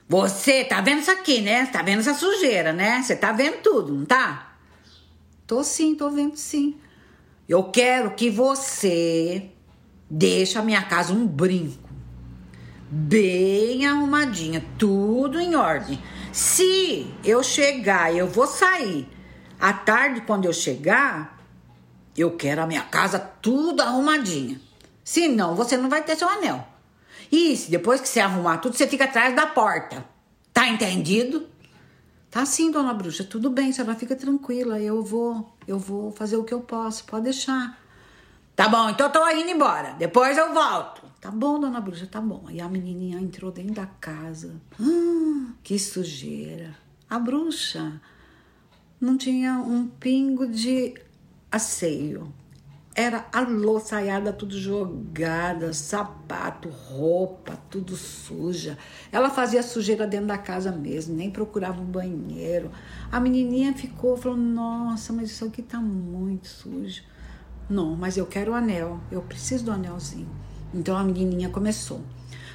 Você 0.08 0.66
tá 0.66 0.82
vendo 0.82 1.02
isso 1.02 1.12
aqui, 1.12 1.40
né? 1.40 1.68
Tá 1.68 1.82
vendo 1.82 2.00
essa 2.00 2.14
sujeira, 2.14 2.74
né? 2.74 3.02
Você 3.02 3.16
tá 3.16 3.32
vendo 3.32 3.62
tudo, 3.62 3.94
não 3.94 4.06
tá? 4.06 4.58
Tô 5.46 5.64
sim, 5.64 5.96
tô 5.96 6.10
vendo 6.10 6.36
sim. 6.36 6.78
Eu 7.48 7.64
quero 7.66 8.12
que 8.16 8.30
você 8.30 9.52
deixe 10.10 10.58
a 10.58 10.62
minha 10.62 10.84
casa 10.84 11.14
um 11.14 11.28
brinco. 11.28 11.88
Bem 12.91 13.86
arrumadinha, 13.86 14.65
tudo 14.78 15.39
em 15.39 15.56
ordem. 15.56 16.02
Se 16.34 17.06
eu 17.23 17.43
chegar, 17.43 18.15
eu 18.15 18.28
vou 18.28 18.47
sair. 18.47 19.08
À 19.60 19.71
tarde, 19.71 20.21
quando 20.21 20.45
eu 20.45 20.54
chegar, 20.54 21.38
eu 22.17 22.36
quero 22.36 22.63
a 22.63 22.65
minha 22.65 22.82
casa 22.82 23.19
tudo 23.19 23.82
arrumadinha. 23.82 24.60
Se 25.04 25.28
não, 25.28 25.56
você 25.56 25.78
não 25.78 25.88
vai 25.88 26.04
ter 26.04 26.15
seu 26.15 26.28
anel. 26.28 26.67
E 27.32 27.56
se 27.56 27.69
depois 27.69 28.02
que 28.02 28.10
você 28.10 28.19
arrumar 28.21 28.58
tudo, 28.58 28.75
você 28.75 28.88
fica 28.88 29.04
atrás 29.04 29.36
da 29.36 29.45
porta. 29.45 30.04
Tá 30.52 30.67
entendido? 30.67 31.47
Tá 32.32 32.43
sim, 32.43 32.71
dona 32.71 32.93
bruxa, 32.93 33.23
tudo 33.23 33.52
bem, 33.52 33.71
senhora 33.71 33.95
fica 33.95 34.15
tranquila, 34.15 34.80
eu 34.80 35.04
vou, 35.04 35.56
eu 35.67 35.80
vou 35.80 36.12
fazer 36.12 36.38
o 36.38 36.43
que 36.43 36.54
eu 36.54 36.62
posso, 36.62 37.04
pode 37.06 37.23
deixar. 37.23 37.80
Tá 38.56 38.67
bom, 38.67 38.89
então 38.89 39.08
eu 39.08 39.12
tô 39.12 39.30
indo 39.30 39.49
embora, 39.49 39.95
depois 39.97 40.38
eu 40.38 40.54
volto. 40.54 41.09
Tá 41.22 41.30
bom, 41.30 41.60
dona 41.60 41.82
bruxa, 41.82 42.08
tá 42.08 42.22
bom. 42.22 42.46
E 42.50 42.62
a 42.62 42.70
menininha 42.70 43.20
entrou 43.20 43.52
dentro 43.52 43.74
da 43.74 43.86
casa. 43.86 44.56
Hum, 44.80 45.54
que 45.62 45.78
sujeira. 45.78 46.74
A 47.10 47.20
bruxa 47.20 48.02
não 49.02 49.18
tinha 49.18 49.54
um 49.56 49.86
pingo 49.88 50.48
de 50.48 50.94
asseio. 51.52 52.34
Era 52.96 53.26
a 53.32 53.42
louçaiada 53.42 54.32
tudo 54.32 54.58
jogada, 54.58 55.74
sapato, 55.74 56.70
roupa, 56.70 57.58
tudo 57.70 57.96
suja. 57.96 58.78
Ela 59.12 59.30
fazia 59.30 59.62
sujeira 59.62 60.08
dentro 60.08 60.28
da 60.28 60.38
casa 60.38 60.72
mesmo, 60.72 61.16
nem 61.16 61.30
procurava 61.30 61.82
um 61.82 61.86
banheiro. 61.86 62.72
A 63.12 63.20
menininha 63.20 63.74
ficou, 63.74 64.18
falou: 64.18 64.38
Nossa, 64.38 65.14
mas 65.14 65.32
isso 65.32 65.46
aqui 65.46 65.62
tá 65.62 65.80
muito 65.80 66.48
sujo. 66.48 67.04
Não, 67.70 67.96
mas 67.96 68.18
eu 68.18 68.26
quero 68.26 68.52
o 68.52 68.56
anel, 68.56 69.00
eu 69.12 69.22
preciso 69.22 69.66
do 69.66 69.72
anelzinho. 69.72 70.49
Então 70.74 70.98
a 70.98 71.04
menininha 71.04 71.50
começou: 71.50 72.02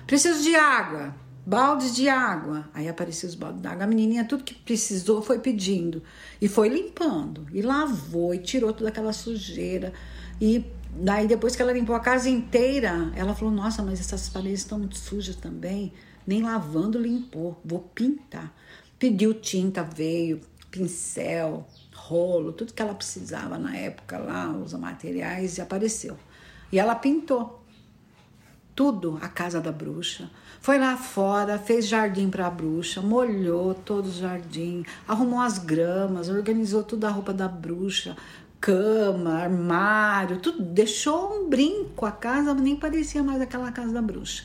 Preciso 0.07 0.43
de 0.43 0.55
água, 0.55 1.15
baldes 1.45 1.95
de 1.95 2.09
água. 2.09 2.69
Aí 2.75 2.89
apareceu 2.89 3.29
os 3.29 3.35
baldes 3.35 3.61
d'água. 3.61 3.85
A 3.85 3.87
menininha, 3.87 4.25
tudo 4.25 4.45
que 4.45 4.55
precisou, 4.55 5.23
foi 5.23 5.39
pedindo. 5.39 6.03
E 6.41 6.49
foi 6.49 6.69
limpando, 6.69 7.47
e 7.53 7.63
lavou, 7.63 8.35
e 8.35 8.39
tirou 8.39 8.73
toda 8.73 8.91
aquela 8.91 9.13
sujeira 9.13 9.93
e 10.41 10.65
daí, 10.91 11.27
depois 11.27 11.55
que 11.55 11.63
ela 11.63 11.73
limpou 11.73 11.95
a 11.95 12.01
casa 12.01 12.29
inteira, 12.29 13.13
ela 13.17 13.35
falou: 13.35 13.53
Nossa, 13.53 13.83
mas 13.83 14.01
essas 14.01 14.29
paredes 14.29 14.61
estão 14.61 14.79
muito 14.79 14.99
sujas 14.99 15.37
também. 15.37 15.93
Nem 16.27 16.43
lavando 16.43 16.99
limpou. 16.99 17.61
Vou 17.65 17.81
pintar. 17.81 18.55
Pediu 18.99 19.35
tinta, 19.35 19.83
veio, 19.83 20.41
pincel, 20.71 21.67
rolo, 21.95 22.53
tudo 22.53 22.73
que 22.73 22.81
ela 22.81 22.95
precisava 22.95 23.59
na 23.59 23.77
época 23.77 24.19
lá, 24.19 24.51
os 24.51 24.73
materiais, 24.73 25.59
e 25.59 25.61
apareceu. 25.61 26.17
E 26.73 26.79
ela 26.79 26.95
pintou 26.95 27.64
tudo 28.75 29.19
a 29.23 29.29
casa 29.29 29.61
da 29.61 29.71
bruxa. 29.71 30.31
Foi 30.61 30.79
lá 30.79 30.97
fora, 30.97 31.59
fez 31.59 31.87
jardim 31.87 32.31
para 32.31 32.47
a 32.47 32.51
bruxa, 32.51 33.01
molhou 33.01 33.75
todo 33.75 34.07
o 34.07 34.13
jardim, 34.13 34.85
arrumou 35.07 35.41
as 35.41 35.59
gramas, 35.59 36.29
organizou 36.29 36.83
toda 36.83 37.07
a 37.07 37.11
roupa 37.11 37.33
da 37.33 37.47
bruxa, 37.47 38.17
cama, 38.61 39.35
armário, 39.35 40.39
tudo. 40.39 40.63
Deixou 40.63 41.45
um 41.45 41.51
brinco. 41.51 42.07
A 42.07 42.11
casa 42.11 42.55
nem 42.55 42.77
parecia 42.77 43.23
mais 43.23 43.41
aquela 43.41 43.71
casa 43.71 43.93
da 43.93 44.01
bruxa. 44.01 44.45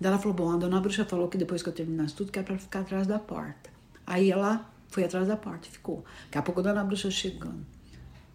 Daí 0.00 0.10
ela 0.10 0.18
falou: 0.18 0.34
Bom, 0.34 0.52
a 0.52 0.56
dona 0.56 0.80
bruxa 0.80 1.04
falou 1.04 1.28
que 1.28 1.38
depois 1.38 1.62
que 1.62 1.68
eu 1.68 1.72
terminasse 1.72 2.14
tudo, 2.14 2.32
que 2.32 2.38
era 2.38 2.46
pra 2.46 2.58
ficar 2.58 2.80
atrás 2.80 3.06
da 3.06 3.20
porta. 3.20 3.70
Aí 4.04 4.32
ela 4.32 4.68
foi 4.88 5.04
atrás 5.04 5.28
da 5.28 5.36
porta 5.36 5.68
e 5.68 5.70
ficou. 5.70 6.04
Daqui 6.24 6.38
a 6.38 6.42
pouco 6.42 6.58
a 6.58 6.64
dona 6.64 6.82
bruxa 6.82 7.08
chegando. 7.08 7.64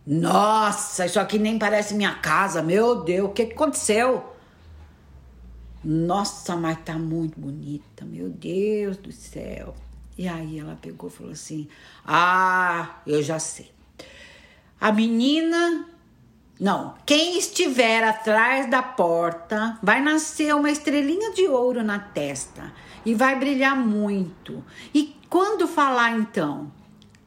Nossa, 0.06 1.06
isso 1.06 1.20
aqui 1.20 1.38
nem 1.38 1.60
parece 1.60 1.94
minha 1.94 2.16
casa, 2.16 2.64
meu 2.64 3.04
Deus, 3.04 3.30
o 3.30 3.34
que, 3.34 3.48
que 3.48 3.54
aconteceu? 3.54 4.37
Nossa, 5.84 6.56
mas 6.56 6.80
tá 6.84 6.98
muito 6.98 7.40
bonita, 7.40 8.04
meu 8.04 8.30
Deus 8.30 8.98
do 8.98 9.12
céu. 9.12 9.76
E 10.18 10.28
aí 10.28 10.60
ela 10.60 10.78
pegou 10.82 11.10
e 11.10 11.14
falou 11.14 11.32
assim: 11.32 11.68
Ah, 12.06 13.02
eu 13.06 13.22
já 13.22 13.40
sei. 13.40 13.72
A 14.80 14.92
menina. 14.92 15.90
Não, 16.60 16.96
quem 17.06 17.38
estiver 17.38 18.04
atrás 18.04 18.68
da 18.68 18.82
porta 18.82 19.78
vai 19.84 20.02
nascer 20.02 20.56
uma 20.56 20.72
estrelinha 20.72 21.32
de 21.32 21.48
ouro 21.48 21.84
na 21.84 22.00
testa 22.00 22.74
e 23.06 23.14
vai 23.14 23.38
brilhar 23.38 23.76
muito. 23.76 24.66
E 24.92 25.16
quando 25.30 25.68
falar 25.68 26.18
então, 26.18 26.72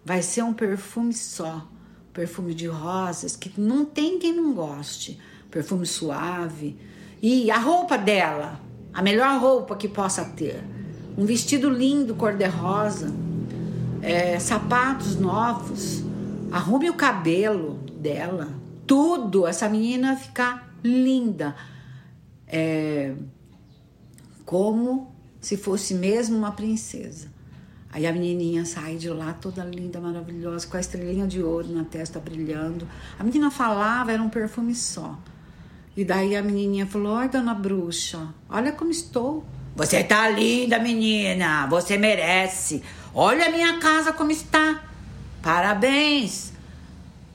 vai 0.05 0.21
ser 0.21 0.43
um 0.43 0.53
perfume 0.53 1.13
só, 1.13 1.65
perfume 2.13 2.55
de 2.55 2.67
rosas 2.67 3.37
que 3.37 3.53
não 3.57 3.85
tem 3.85 4.19
quem 4.19 4.33
não 4.33 4.53
goste, 4.53 5.21
perfume 5.49 5.87
suave. 5.87 6.77
E 7.23 7.51
a 7.51 7.59
roupa 7.59 7.99
dela, 7.99 8.61
a 8.93 9.03
melhor 9.03 9.39
roupa 9.41 9.77
que 9.77 9.89
possa 9.89 10.25
ter, 10.25 10.63
um 11.19 11.27
vestido 11.27 11.69
lindo 11.69 12.15
cor-de-rosa, 12.15 13.13
é, 14.01 14.39
sapatos 14.39 15.17
novos, 15.17 16.03
arrume 16.51 16.89
o 16.89 16.95
cabelo 16.95 17.75
dela, 17.99 18.49
tudo, 18.87 19.47
essa 19.47 19.69
menina 19.69 20.17
ficar 20.17 20.75
linda, 20.83 21.55
é, 22.47 23.15
como 24.45 25.15
se 25.41 25.57
fosse 25.57 25.95
mesmo 25.95 26.37
uma 26.39 26.53
princesa. 26.53 27.29
Aí 27.93 28.07
a 28.07 28.13
menininha 28.13 28.65
sai 28.65 28.97
de 28.97 29.09
lá 29.11 29.33
toda 29.33 29.65
linda, 29.65 30.01
maravilhosa, 30.01 30.67
com 30.67 30.77
a 30.77 30.81
estrelinha 30.81 31.27
de 31.27 31.43
ouro 31.43 31.69
na 31.69 31.85
testa 31.85 32.21
brilhando. 32.21 32.87
A 33.19 33.25
menina 33.25 33.51
falava, 33.51 34.13
era 34.13 34.23
um 34.23 34.29
perfume 34.29 34.75
só. 34.75 35.19
E 36.01 36.05
daí 36.05 36.35
a 36.35 36.41
menininha 36.43 36.87
falou: 36.87 37.19
Oi, 37.19 37.29
dona 37.29 37.53
bruxa, 37.53 38.29
olha 38.49 38.73
como 38.73 38.91
estou. 38.91 39.45
Você 39.77 40.03
tá 40.03 40.31
linda, 40.31 40.79
menina, 40.79 41.67
você 41.67 41.99
merece. 41.99 42.83
Olha 43.15 43.49
a 43.49 43.51
minha 43.51 43.79
casa 43.79 44.11
como 44.11 44.31
está. 44.31 44.83
Parabéns. 45.43 46.55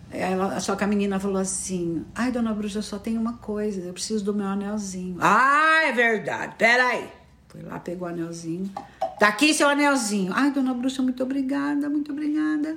Ela, 0.09 0.59
só 0.59 0.75
que 0.75 0.83
a 0.83 0.87
menina 0.87 1.19
falou 1.19 1.37
assim: 1.37 2.03
Ai, 2.15 2.31
dona 2.31 2.55
bruxa, 2.55 2.81
só 2.81 2.97
tem 2.97 3.19
uma 3.19 3.33
coisa, 3.33 3.81
eu 3.81 3.93
preciso 3.93 4.25
do 4.25 4.33
meu 4.33 4.47
anelzinho. 4.47 5.17
Ah, 5.19 5.83
é 5.85 5.91
verdade, 5.91 6.55
peraí. 6.57 7.07
Foi 7.47 7.61
lá, 7.61 7.77
pegou 7.77 8.07
o 8.07 8.11
anelzinho. 8.11 8.71
Tá 9.19 9.27
aqui 9.27 9.53
seu 9.53 9.69
anelzinho. 9.69 10.33
Ai, 10.33 10.49
dona 10.49 10.73
bruxa, 10.73 11.03
muito 11.03 11.21
obrigada, 11.21 11.87
muito 11.87 12.11
obrigada. 12.11 12.75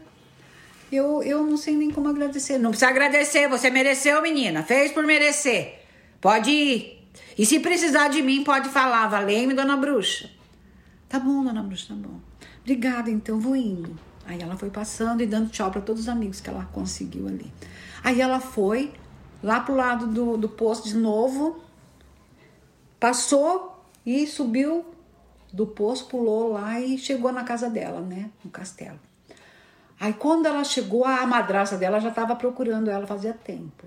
Eu, 0.92 1.22
eu 1.22 1.46
não 1.46 1.57
sei 1.57 1.74
nem 1.74 1.90
como 1.90 2.11
agradecer. 2.11 2.59
Não 2.59 2.72
precisa 2.72 2.90
agradecer, 2.90 3.48
você 3.48 3.70
mereceu, 3.70 4.20
menina. 4.20 4.62
Fez 4.62 4.92
por 4.92 5.07
merecer. 5.07 5.77
Pode 6.20 6.50
ir. 6.50 7.09
E 7.37 7.46
se 7.46 7.61
precisar 7.61 8.09
de 8.09 8.22
mim, 8.22 8.42
pode 8.42 8.68
falar. 8.68 9.07
Valeu-me, 9.09 9.54
dona 9.54 9.76
bruxa. 9.76 10.31
Tá 11.09 11.18
bom, 11.18 11.44
dona 11.44 11.62
bruxa, 11.62 11.88
tá 11.88 11.94
bom. 11.94 12.20
Obrigada, 12.61 13.11
então, 13.11 13.40
vou 13.40 13.57
indo. 13.57 13.98
Aí 14.26 14.40
ela 14.42 14.57
foi 14.57 14.68
passando 14.68 15.22
e 15.22 15.26
dando 15.26 15.48
tchau 15.48 15.70
para 15.70 15.81
todos 15.81 16.02
os 16.02 16.09
amigos 16.09 16.40
que 16.40 16.50
ela 16.50 16.68
conseguiu 16.72 17.26
ali. 17.28 17.50
Aí 18.04 18.20
ela 18.20 18.40
foi 18.40 18.92
lá 19.42 19.61
pro 19.61 19.74
lado 19.74 20.07
do, 20.07 20.37
do 20.37 20.48
posto 20.48 20.88
de 20.88 20.96
novo, 20.96 21.61
passou 23.00 23.83
e 24.04 24.26
subiu 24.26 24.85
do 25.52 25.66
poço, 25.66 26.07
pulou 26.09 26.52
lá 26.52 26.78
e 26.81 26.98
chegou 26.98 27.33
na 27.33 27.44
casa 27.44 27.70
dela, 27.70 28.00
né? 28.00 28.31
No 28.44 28.50
castelo. 28.50 28.98
Aí 29.98 30.12
quando 30.12 30.46
ela 30.46 30.62
chegou, 30.62 31.04
a 31.04 31.26
madraça 31.26 31.78
dela 31.78 31.98
já 31.98 32.11
estava 32.11 32.37
procurando 32.37 32.90
ela 32.90 33.07
fazia 33.07 33.33
tempo. 33.33 33.87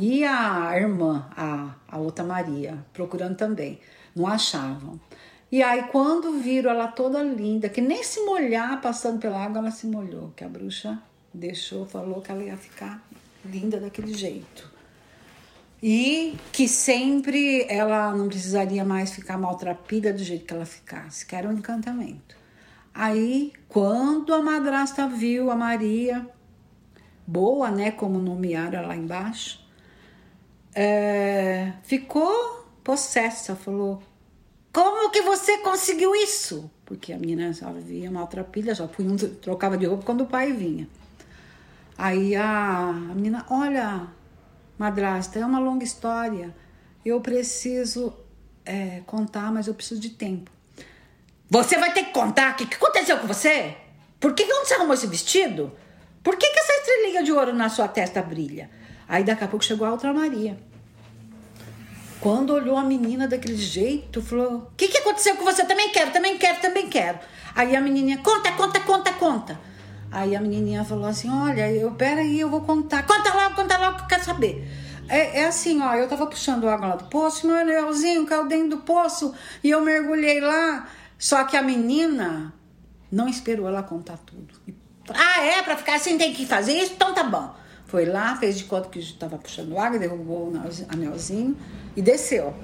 E 0.00 0.22
a 0.22 0.78
irmã, 0.78 1.28
a, 1.36 1.74
a 1.88 1.98
outra 1.98 2.24
Maria, 2.24 2.78
procurando 2.92 3.34
também. 3.34 3.80
Não 4.14 4.28
achavam. 4.28 5.00
E 5.50 5.60
aí 5.60 5.88
quando 5.90 6.38
viram 6.38 6.70
ela 6.70 6.86
toda 6.86 7.20
linda, 7.20 7.68
que 7.68 7.80
nem 7.80 8.04
se 8.04 8.20
molhar 8.20 8.80
passando 8.80 9.18
pela 9.18 9.44
água, 9.44 9.58
ela 9.58 9.72
se 9.72 9.88
molhou. 9.88 10.32
Que 10.36 10.44
a 10.44 10.48
bruxa 10.48 11.02
deixou, 11.34 11.84
falou 11.84 12.22
que 12.22 12.30
ela 12.30 12.44
ia 12.44 12.56
ficar 12.56 13.04
linda 13.44 13.80
daquele 13.80 14.14
jeito 14.14 14.70
e 15.82 16.36
que 16.52 16.68
sempre 16.68 17.66
ela 17.68 18.14
não 18.14 18.28
precisaria 18.28 18.84
mais 18.84 19.12
ficar 19.12 19.36
maltrapida 19.36 20.12
do 20.12 20.22
jeito 20.22 20.44
que 20.44 20.54
ela 20.54 20.64
ficasse, 20.64 21.26
que 21.26 21.34
era 21.34 21.48
um 21.48 21.54
encantamento. 21.54 22.36
Aí, 22.94 23.52
quando 23.68 24.32
a 24.32 24.40
madrasta 24.40 25.08
viu 25.08 25.50
a 25.50 25.56
Maria, 25.56 26.24
boa, 27.26 27.68
né, 27.70 27.90
como 27.90 28.20
nomearam 28.20 28.86
lá 28.86 28.94
embaixo, 28.94 29.67
é, 30.80 31.72
ficou 31.82 32.64
possessa, 32.84 33.56
falou: 33.56 34.00
Como 34.72 35.10
que 35.10 35.22
você 35.22 35.58
conseguiu 35.58 36.14
isso? 36.14 36.70
Porque 36.84 37.12
a 37.12 37.18
menina 37.18 37.52
só 37.52 37.72
via 37.72 38.08
maltrapilha, 38.12 38.76
só 38.76 38.86
punha, 38.86 39.18
trocava 39.42 39.76
de 39.76 39.86
roupa 39.86 40.04
quando 40.04 40.20
o 40.20 40.26
pai 40.26 40.52
vinha. 40.52 40.88
Aí 41.98 42.36
a, 42.36 42.90
a 42.90 42.92
menina, 42.92 43.44
olha, 43.50 44.06
Madrasta, 44.78 45.40
é 45.40 45.44
uma 45.44 45.58
longa 45.58 45.82
história. 45.82 46.54
Eu 47.04 47.20
preciso 47.20 48.14
é, 48.64 49.02
contar, 49.04 49.52
mas 49.52 49.66
eu 49.66 49.74
preciso 49.74 50.00
de 50.00 50.10
tempo. 50.10 50.48
Você 51.50 51.76
vai 51.76 51.92
ter 51.92 52.04
que 52.04 52.12
contar? 52.12 52.52
O 52.52 52.54
que, 52.54 52.66
que 52.66 52.76
aconteceu 52.76 53.18
com 53.18 53.26
você? 53.26 53.76
Por 54.20 54.32
que, 54.32 54.44
que 54.44 54.54
você 54.54 54.74
arrumou 54.74 54.94
esse 54.94 55.08
vestido? 55.08 55.72
Por 56.22 56.36
que, 56.36 56.48
que 56.48 56.58
essa 56.60 56.72
estrelinha 56.74 57.24
de 57.24 57.32
ouro 57.32 57.52
na 57.52 57.68
sua 57.68 57.88
testa 57.88 58.22
brilha? 58.22 58.70
Aí 59.08 59.24
daqui 59.24 59.42
a 59.42 59.48
pouco 59.48 59.64
chegou 59.64 59.84
a 59.84 59.90
outra 59.90 60.12
Maria. 60.12 60.67
Quando 62.20 62.52
olhou 62.52 62.76
a 62.76 62.82
menina 62.82 63.28
daquele 63.28 63.56
jeito, 63.56 64.20
falou: 64.20 64.54
O 64.54 64.76
que, 64.76 64.88
que 64.88 64.98
aconteceu 64.98 65.36
com 65.36 65.44
você? 65.44 65.64
Também 65.64 65.90
quero, 65.90 66.10
também 66.10 66.36
quero, 66.36 66.60
também 66.60 66.88
quero. 66.88 67.18
Aí 67.54 67.76
a 67.76 67.80
menininha: 67.80 68.18
Conta, 68.18 68.52
conta, 68.52 68.80
conta, 68.80 69.12
conta. 69.12 69.60
Aí 70.10 70.34
a 70.34 70.40
menininha 70.40 70.84
falou 70.84 71.06
assim: 71.06 71.30
Olha, 71.30 71.70
eu, 71.70 71.92
peraí, 71.92 72.40
eu 72.40 72.50
vou 72.50 72.62
contar. 72.62 73.06
Conta 73.06 73.32
logo, 73.32 73.54
conta 73.54 73.78
logo 73.78 73.96
que 73.98 74.02
eu 74.02 74.08
quero 74.08 74.24
saber. 74.24 74.68
É, 75.08 75.40
é, 75.40 75.46
assim, 75.46 75.80
ó, 75.80 75.94
eu 75.94 76.06
tava 76.06 76.26
puxando 76.26 76.68
água 76.68 76.88
lá 76.88 76.96
do 76.96 77.04
poço, 77.04 77.46
meu 77.46 77.56
anelzinho 77.56 78.26
caiu 78.26 78.46
dentro 78.46 78.70
do 78.70 78.78
poço 78.78 79.34
e 79.64 79.70
eu 79.70 79.80
mergulhei 79.80 80.40
lá. 80.40 80.86
Só 81.18 81.44
que 81.44 81.56
a 81.56 81.62
menina 81.62 82.52
não 83.10 83.26
esperou 83.26 83.66
ela 83.66 83.82
contar 83.82 84.18
tudo. 84.18 84.54
Ah, 85.14 85.42
é? 85.42 85.62
Pra 85.62 85.76
ficar 85.76 85.94
assim 85.94 86.18
tem 86.18 86.34
que 86.34 86.44
fazer 86.44 86.74
isso? 86.74 86.92
Então 86.92 87.14
tá 87.14 87.24
bom. 87.24 87.54
Foi 87.88 88.04
lá, 88.04 88.36
fez 88.36 88.58
de 88.58 88.64
conta 88.64 88.88
que 88.90 88.98
estava 88.98 89.38
puxando 89.38 89.78
água, 89.78 89.98
derrubou 89.98 90.52
o 90.52 90.62
anelzinho 90.90 91.56
e 91.96 92.02
desceu. 92.02 92.54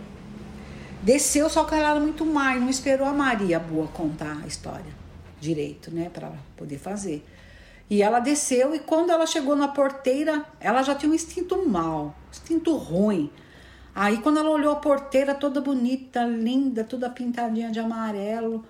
Desceu, 1.02 1.48
só 1.48 1.64
que 1.64 1.74
ela 1.74 1.92
era 1.92 2.00
muito 2.00 2.26
mais, 2.26 2.60
não 2.60 2.68
esperou 2.68 3.06
a 3.06 3.12
Maria 3.12 3.58
boa 3.58 3.88
contar 3.88 4.38
a 4.44 4.46
história 4.46 4.92
direito, 5.40 5.90
né, 5.90 6.10
para 6.12 6.30
poder 6.56 6.78
fazer. 6.78 7.24
E 7.88 8.02
ela 8.02 8.20
desceu 8.20 8.74
e 8.74 8.78
quando 8.78 9.10
ela 9.10 9.26
chegou 9.26 9.56
na 9.56 9.68
porteira, 9.68 10.44
ela 10.60 10.82
já 10.82 10.94
tinha 10.94 11.10
um 11.10 11.14
instinto 11.14 11.66
mal, 11.68 12.14
instinto 12.30 12.76
ruim. 12.76 13.30
Aí 13.94 14.18
quando 14.18 14.38
ela 14.38 14.50
olhou 14.50 14.72
a 14.72 14.76
porteira 14.76 15.34
toda 15.34 15.60
bonita, 15.60 16.24
linda, 16.24 16.84
toda 16.84 17.08
pintadinha 17.08 17.70
de 17.70 17.80
amarelo, 17.80 18.64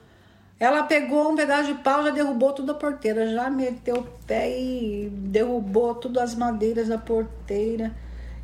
ela 0.59 0.85
pegou 0.85 1.33
um 1.33 1.37
pedaço 1.37 1.67
de 1.67 1.75
pau, 1.75 2.03
já 2.05 2.11
derrubou 2.11 2.53
toda 2.53 2.73
a 2.73 2.75
porteira, 2.75 3.29
já 3.29 3.51
meteu 3.51 3.97
o 3.97 4.07
pé 4.27 4.51
e 4.59 5.09
derrubou 5.11 5.95
todas 5.95 6.23
as 6.23 6.35
madeiras 6.35 6.89
da 6.89 6.99
porteira. 6.99 7.93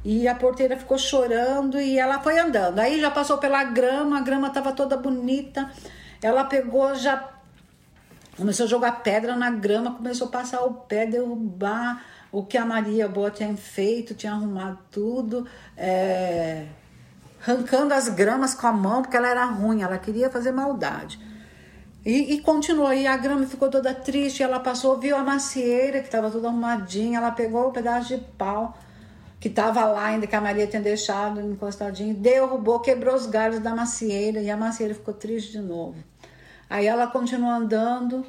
E 0.05 0.27
a 0.27 0.35
porteira 0.35 0.77
ficou 0.77 0.99
chorando 0.99 1.79
e 1.79 1.99
ela 1.99 2.21
foi 2.21 2.39
andando. 2.39 2.79
Aí 2.79 3.01
já 3.01 3.11
passou 3.11 3.39
pela 3.39 3.63
grama, 3.65 4.19
a 4.19 4.23
grama 4.23 4.49
estava 4.49 4.73
toda 4.73 4.97
bonita. 4.97 5.71
Ela 6.23 6.45
pegou, 6.45 6.95
já 6.95 7.31
Começou 8.41 8.65
a 8.65 8.69
jogar 8.71 9.03
pedra 9.03 9.37
na 9.37 9.51
grama, 9.51 9.93
começou 9.95 10.29
a 10.29 10.31
passar 10.31 10.63
o 10.63 10.73
pé, 10.73 11.05
derrubar 11.05 12.03
o 12.33 12.43
que 12.43 12.57
a 12.57 12.65
Maria 12.65 13.07
Boa 13.07 13.31
tinha 13.31 13.55
feito, 13.55 14.15
tinha 14.15 14.33
arrumado 14.33 14.79
tudo, 14.91 15.47
é, 15.77 16.65
arrancando 17.43 17.93
as 17.93 18.09
gramas 18.09 18.55
com 18.55 18.67
a 18.67 18.73
mão, 18.73 19.03
porque 19.03 19.15
ela 19.15 19.29
era 19.29 19.45
ruim, 19.45 19.83
ela 19.83 19.99
queria 19.99 20.31
fazer 20.31 20.53
maldade. 20.53 21.21
E, 22.05 22.35
e 22.35 22.41
continuou, 22.41 22.93
e 22.93 23.07
a 23.07 23.17
grama 23.17 23.47
ficou 23.47 23.69
toda 23.69 23.95
triste, 23.95 24.43
ela 24.43 24.59
passou, 24.59 24.99
viu 24.99 25.17
a 25.17 25.23
macieira 25.23 26.01
que 26.01 26.07
estava 26.07 26.31
toda 26.31 26.49
arrumadinha, 26.49 27.19
ela 27.19 27.31
pegou 27.31 27.67
o 27.67 27.69
um 27.69 27.73
pedaço 27.73 28.09
de 28.09 28.19
pau 28.39 28.75
que 29.39 29.49
estava 29.49 29.85
lá 29.87 30.05
ainda, 30.05 30.27
que 30.27 30.37
a 30.37 30.41
Maria 30.41 30.67
tinha 30.67 30.83
deixado 30.83 31.41
encostadinho, 31.41 32.15
derrubou, 32.15 32.81
quebrou 32.81 33.15
os 33.15 33.27
galhos 33.27 33.59
da 33.59 33.75
macieira, 33.75 34.41
e 34.41 34.51
a 34.51 34.57
macieira 34.57 34.95
ficou 34.95 35.15
triste 35.15 35.53
de 35.53 35.61
novo. 35.61 35.97
Aí 36.69 36.87
ela 36.87 37.07
continuou 37.07 37.51
andando 37.51 38.25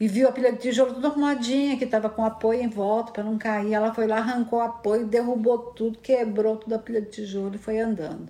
e 0.00 0.08
viu 0.08 0.28
a 0.28 0.32
pilha 0.32 0.52
de 0.52 0.58
tijolo 0.58 0.94
toda 0.94 1.08
arrumadinha, 1.08 1.76
que 1.76 1.84
estava 1.84 2.08
com 2.08 2.24
apoio 2.24 2.60
em 2.60 2.68
volta 2.68 3.12
para 3.12 3.22
não 3.22 3.36
cair. 3.38 3.74
Ela 3.74 3.94
foi 3.94 4.06
lá, 4.06 4.16
arrancou 4.16 4.58
o 4.58 4.62
apoio, 4.62 5.06
derrubou 5.06 5.58
tudo, 5.58 5.98
quebrou 5.98 6.56
toda 6.56 6.76
a 6.76 6.78
pilha 6.78 7.02
de 7.02 7.10
tijolo 7.10 7.54
e 7.54 7.58
foi 7.58 7.78
andando. 7.78 8.28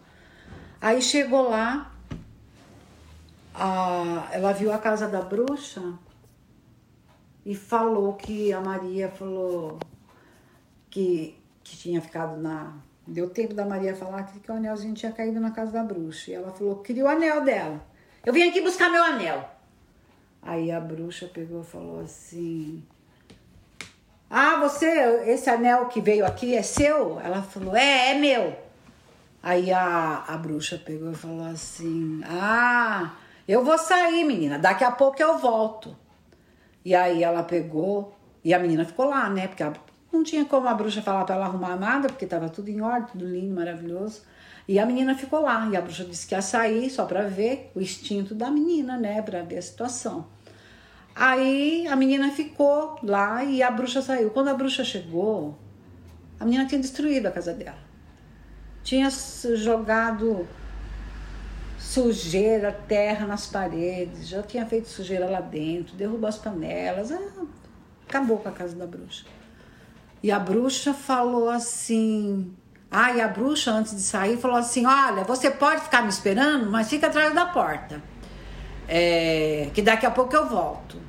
Aí 0.80 1.00
chegou 1.00 1.48
lá, 1.48 1.92
a, 3.58 4.28
ela 4.32 4.52
viu 4.52 4.72
a 4.72 4.78
casa 4.78 5.08
da 5.08 5.22
bruxa 5.22 5.82
e 7.44 7.54
falou 7.54 8.14
que 8.14 8.52
a 8.52 8.60
Maria 8.60 9.08
falou 9.08 9.78
que, 10.90 11.36
que 11.64 11.76
tinha 11.76 12.00
ficado 12.00 12.36
na, 12.36 12.74
Deu 13.06 13.30
tempo 13.30 13.54
da 13.54 13.64
Maria 13.64 13.94
falar 13.94 14.24
que, 14.24 14.40
que 14.40 14.50
o 14.50 14.54
anelzinho 14.56 14.92
tinha 14.92 15.12
caído 15.12 15.38
na 15.38 15.52
casa 15.52 15.70
da 15.70 15.84
bruxa. 15.84 16.32
E 16.32 16.34
ela 16.34 16.50
falou: 16.50 16.76
queria 16.76 17.04
o 17.04 17.08
anel 17.08 17.44
dela. 17.44 17.80
Eu 18.24 18.32
vim 18.32 18.42
aqui 18.42 18.60
buscar 18.60 18.90
meu 18.90 19.02
anel. 19.02 19.48
Aí 20.42 20.72
a 20.72 20.80
bruxa 20.80 21.30
pegou 21.32 21.62
e 21.62 21.64
falou 21.64 22.00
assim: 22.00 22.82
Ah, 24.28 24.56
você, 24.56 24.88
esse 25.26 25.48
anel 25.48 25.86
que 25.86 26.00
veio 26.00 26.26
aqui 26.26 26.56
é 26.56 26.62
seu? 26.62 27.20
Ela 27.20 27.42
falou: 27.42 27.76
É, 27.76 28.10
é 28.10 28.14
meu. 28.14 28.56
Aí 29.40 29.72
a, 29.72 30.24
a 30.26 30.36
bruxa 30.36 30.76
pegou 30.76 31.12
e 31.12 31.14
falou 31.14 31.46
assim: 31.46 32.20
Ah, 32.24 33.14
eu 33.46 33.64
vou 33.64 33.78
sair, 33.78 34.24
menina, 34.24 34.58
daqui 34.58 34.84
a 34.84 34.90
pouco 34.90 35.22
eu 35.22 35.38
volto. 35.38 35.96
E 36.84 36.94
aí 36.94 37.22
ela 37.22 37.42
pegou, 37.42 38.16
e 38.44 38.54
a 38.54 38.58
menina 38.58 38.84
ficou 38.84 39.06
lá, 39.06 39.28
né? 39.28 39.48
Porque 39.48 39.64
não 40.12 40.22
tinha 40.22 40.44
como 40.44 40.68
a 40.68 40.74
bruxa 40.74 41.02
falar 41.02 41.24
para 41.24 41.34
ela 41.34 41.46
arrumar 41.46 41.76
nada, 41.76 42.08
porque 42.08 42.24
estava 42.24 42.48
tudo 42.48 42.68
em 42.68 42.80
ordem, 42.80 43.08
tudo 43.10 43.26
lindo, 43.28 43.54
maravilhoso. 43.54 44.22
E 44.68 44.78
a 44.78 44.86
menina 44.86 45.14
ficou 45.14 45.42
lá, 45.42 45.68
e 45.70 45.76
a 45.76 45.80
bruxa 45.80 46.04
disse 46.04 46.26
que 46.26 46.34
ia 46.34 46.42
sair 46.42 46.90
só 46.90 47.04
para 47.04 47.22
ver 47.22 47.70
o 47.74 47.80
instinto 47.80 48.34
da 48.34 48.50
menina, 48.50 48.96
né? 48.96 49.22
Para 49.22 49.42
ver 49.42 49.58
a 49.58 49.62
situação. 49.62 50.26
Aí 51.14 51.86
a 51.86 51.96
menina 51.96 52.30
ficou 52.30 52.98
lá 53.02 53.42
e 53.42 53.62
a 53.62 53.70
bruxa 53.70 54.02
saiu. 54.02 54.30
Quando 54.30 54.48
a 54.48 54.54
bruxa 54.54 54.84
chegou, 54.84 55.56
a 56.38 56.44
menina 56.44 56.66
tinha 56.66 56.80
destruído 56.80 57.26
a 57.26 57.30
casa 57.30 57.54
dela. 57.54 57.78
Tinha 58.82 59.08
jogado 59.54 60.46
sujeira, 61.86 62.72
terra 62.72 63.26
nas 63.26 63.46
paredes, 63.46 64.28
já 64.28 64.42
tinha 64.42 64.66
feito 64.66 64.88
sujeira 64.88 65.26
lá 65.30 65.40
dentro, 65.40 65.94
derrubou 65.94 66.28
as 66.28 66.36
panelas, 66.36 67.12
ah, 67.12 67.44
acabou 68.06 68.38
com 68.38 68.48
a 68.48 68.52
casa 68.52 68.74
da 68.74 68.86
bruxa. 68.86 69.24
E 70.22 70.32
a 70.32 70.38
bruxa 70.38 70.92
falou 70.92 71.48
assim. 71.48 72.52
Ah, 72.90 73.12
e 73.12 73.20
a 73.20 73.28
bruxa, 73.28 73.70
antes 73.70 73.94
de 73.94 74.02
sair, 74.02 74.36
falou 74.36 74.56
assim: 74.56 74.84
Olha, 74.84 75.22
você 75.22 75.50
pode 75.50 75.82
ficar 75.82 76.02
me 76.02 76.08
esperando, 76.08 76.68
mas 76.70 76.88
fica 76.88 77.06
atrás 77.06 77.32
da 77.32 77.46
porta. 77.46 78.02
É, 78.88 79.70
que 79.72 79.82
daqui 79.82 80.06
a 80.06 80.10
pouco 80.10 80.34
eu 80.34 80.48
volto. 80.48 81.05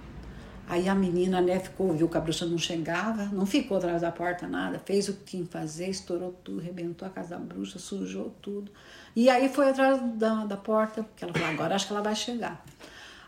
Aí 0.70 0.90
a 0.90 0.94
menina, 0.94 1.40
né, 1.40 1.60
ficou, 1.60 1.94
viu 1.94 2.10
que 2.10 2.18
a 2.18 2.20
bruxa 2.20 2.46
não 2.46 2.58
chegava, 2.58 3.24
não 3.28 3.46
ficou 3.46 3.78
atrás 3.78 4.02
da 4.02 4.12
porta 4.12 4.46
nada, 4.46 4.78
fez 4.80 5.08
o 5.08 5.14
que 5.14 5.24
tinha 5.24 5.46
que 5.46 5.50
fazer, 5.50 5.90
estourou 5.90 6.34
tudo, 6.44 6.60
rebentou 6.60 7.08
a 7.08 7.12
casa 7.12 7.30
da 7.30 7.38
bruxa, 7.38 7.80
sujou 7.80 8.36
tudo. 8.42 8.70
E 9.16 9.30
aí 9.30 9.48
foi 9.48 9.70
atrás 9.70 10.02
da, 10.16 10.44
da 10.44 10.58
porta, 10.58 11.04
porque 11.04 11.24
ela 11.24 11.34
falou, 11.34 11.48
agora 11.48 11.76
acho 11.76 11.88
que 11.88 11.94
ela 11.94 12.02
vai 12.02 12.16
chegar. 12.16 12.66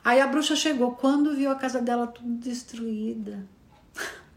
Aí 0.03 0.19
a 0.19 0.27
bruxa 0.27 0.53
chegou, 0.53 0.91
quando 0.91 1.33
viu 1.33 1.49
a 1.49 1.55
casa 1.55 1.81
dela 1.81 2.07
tudo 2.07 2.35
destruída, 2.35 3.45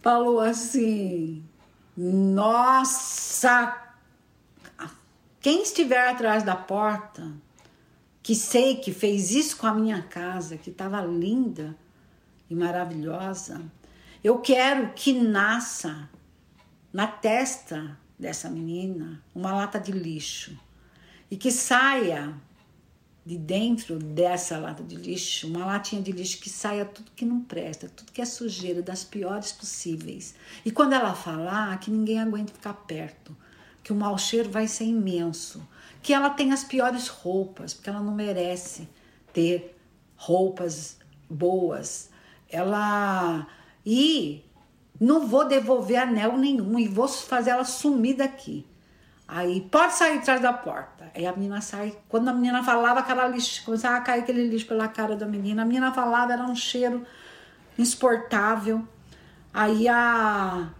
falou 0.00 0.38
assim: 0.38 1.44
Nossa, 1.96 3.76
quem 5.40 5.62
estiver 5.62 6.08
atrás 6.08 6.44
da 6.44 6.54
porta, 6.54 7.32
que 8.26 8.34
sei 8.34 8.74
que 8.74 8.92
fez 8.92 9.30
isso 9.30 9.56
com 9.56 9.68
a 9.68 9.72
minha 9.72 10.02
casa, 10.02 10.56
que 10.56 10.70
estava 10.70 11.00
linda 11.00 11.76
e 12.50 12.56
maravilhosa, 12.56 13.62
eu 14.24 14.40
quero 14.40 14.92
que 14.94 15.12
nasça 15.12 16.10
na 16.92 17.06
testa 17.06 17.96
dessa 18.18 18.50
menina 18.50 19.22
uma 19.32 19.52
lata 19.52 19.78
de 19.78 19.92
lixo 19.92 20.58
e 21.30 21.36
que 21.36 21.52
saia 21.52 22.34
de 23.24 23.38
dentro 23.38 23.96
dessa 23.96 24.58
lata 24.58 24.82
de 24.82 24.96
lixo, 24.96 25.46
uma 25.46 25.64
latinha 25.64 26.02
de 26.02 26.10
lixo 26.10 26.40
que 26.40 26.50
saia 26.50 26.84
tudo 26.84 27.12
que 27.14 27.24
não 27.24 27.40
presta, 27.40 27.88
tudo 27.88 28.10
que 28.10 28.20
é 28.20 28.24
sujeira, 28.24 28.82
das 28.82 29.04
piores 29.04 29.52
possíveis. 29.52 30.34
E 30.64 30.72
quando 30.72 30.94
ela 30.94 31.14
falar, 31.14 31.78
que 31.78 31.92
ninguém 31.92 32.18
aguente 32.18 32.50
ficar 32.50 32.74
perto, 32.74 33.36
que 33.86 33.92
o 33.92 33.96
mau 33.96 34.18
cheiro 34.18 34.50
vai 34.50 34.66
ser 34.66 34.82
imenso, 34.82 35.64
que 36.02 36.12
ela 36.12 36.28
tem 36.28 36.52
as 36.52 36.64
piores 36.64 37.06
roupas, 37.06 37.72
porque 37.72 37.88
ela 37.88 38.00
não 38.00 38.12
merece 38.12 38.88
ter 39.32 39.78
roupas 40.16 40.98
boas. 41.30 42.10
Ela 42.50 43.46
e 43.84 44.44
não 45.00 45.28
vou 45.28 45.46
devolver 45.46 46.02
anel 46.02 46.36
nenhum 46.36 46.76
e 46.80 46.88
vou 46.88 47.06
fazer 47.06 47.50
ela 47.50 47.62
sumir 47.62 48.16
daqui. 48.16 48.66
Aí 49.28 49.60
pode 49.60 49.94
sair 49.94 50.18
atrás 50.18 50.42
da 50.42 50.52
porta. 50.52 51.08
Aí 51.14 51.24
a 51.24 51.32
menina 51.32 51.60
sai. 51.60 51.96
Quando 52.08 52.26
a 52.26 52.32
menina 52.32 52.64
falava, 52.64 52.98
aquela 52.98 53.28
lixo, 53.28 53.64
começava 53.64 53.98
a 53.98 54.00
cair 54.00 54.22
aquele 54.22 54.48
lixo 54.48 54.66
pela 54.66 54.88
cara 54.88 55.14
da 55.14 55.26
menina. 55.26 55.62
A 55.62 55.64
menina 55.64 55.92
falava, 55.92 56.32
era 56.32 56.42
um 56.42 56.56
cheiro 56.56 57.06
insuportável. 57.78 58.82
Aí 59.54 59.86
a 59.86 60.70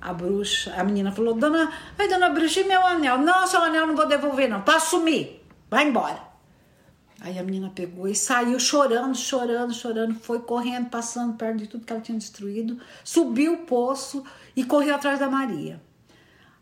a 0.00 0.12
bruxa, 0.12 0.74
a 0.76 0.84
menina 0.84 1.12
falou: 1.12 1.34
Dona, 1.34 1.72
ai, 1.98 2.08
dona 2.08 2.30
bruxa, 2.30 2.60
e 2.60 2.64
meu 2.64 2.84
anel? 2.86 3.18
Não, 3.18 3.46
seu 3.46 3.62
anel 3.62 3.86
não 3.86 3.96
vou 3.96 4.06
devolver, 4.06 4.48
não. 4.48 4.62
Pra 4.62 4.78
sumir. 4.78 5.44
Vai 5.70 5.86
embora. 5.88 6.28
Aí 7.20 7.36
a 7.36 7.42
menina 7.42 7.72
pegou 7.74 8.06
e 8.06 8.14
saiu 8.14 8.60
chorando, 8.60 9.16
chorando, 9.16 9.74
chorando, 9.74 10.14
foi 10.20 10.38
correndo, 10.38 10.88
passando 10.88 11.36
perto 11.36 11.58
de 11.58 11.66
tudo 11.66 11.84
que 11.84 11.92
ela 11.92 12.00
tinha 12.00 12.16
destruído, 12.16 12.80
subiu 13.02 13.54
o 13.54 13.58
poço 13.58 14.24
e 14.54 14.62
correu 14.62 14.94
atrás 14.94 15.18
da 15.18 15.28
Maria. 15.28 15.82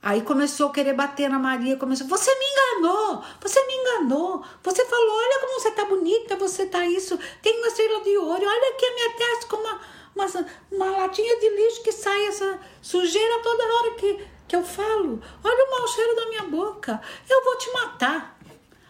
Aí 0.03 0.23
começou 0.23 0.69
a 0.69 0.73
querer 0.73 0.95
bater 0.95 1.29
na 1.29 1.39
Maria, 1.39 1.77
começou, 1.77 2.07
você 2.07 2.31
me 2.39 2.45
enganou, 2.47 3.23
você 3.41 3.67
me 3.67 3.75
enganou, 3.75 4.43
você 4.63 4.85
falou, 4.87 5.17
olha 5.17 5.41
como 5.41 5.61
você 5.61 5.71
tá 5.73 5.85
bonita, 5.85 6.37
você 6.37 6.67
tá 6.67 6.87
isso, 6.87 7.19
tem 7.43 7.59
uma 7.59 7.67
estrela 7.67 8.03
de 8.03 8.17
ouro, 8.17 8.43
olha 8.47 8.75
aqui 8.75 8.87
a 8.87 8.95
minha 8.95 9.11
testa 9.17 9.47
com 9.49 9.57
uma, 9.57 9.81
uma, 10.17 10.27
uma 10.73 10.97
latinha 10.97 11.39
de 11.39 11.49
lixo 11.51 11.83
que 11.83 11.93
sai 11.93 12.27
essa 12.29 12.59
sujeira 12.81 13.43
toda 13.43 13.65
hora 13.65 13.95
que, 13.95 14.27
que 14.49 14.57
eu 14.57 14.65
falo, 14.65 15.21
olha 15.45 15.65
o 15.65 15.71
mau 15.79 15.87
cheiro 15.87 16.17
da 16.17 16.29
minha 16.31 16.45
boca, 16.45 17.01
eu 17.29 17.45
vou 17.45 17.59
te 17.59 17.71
matar. 17.73 18.37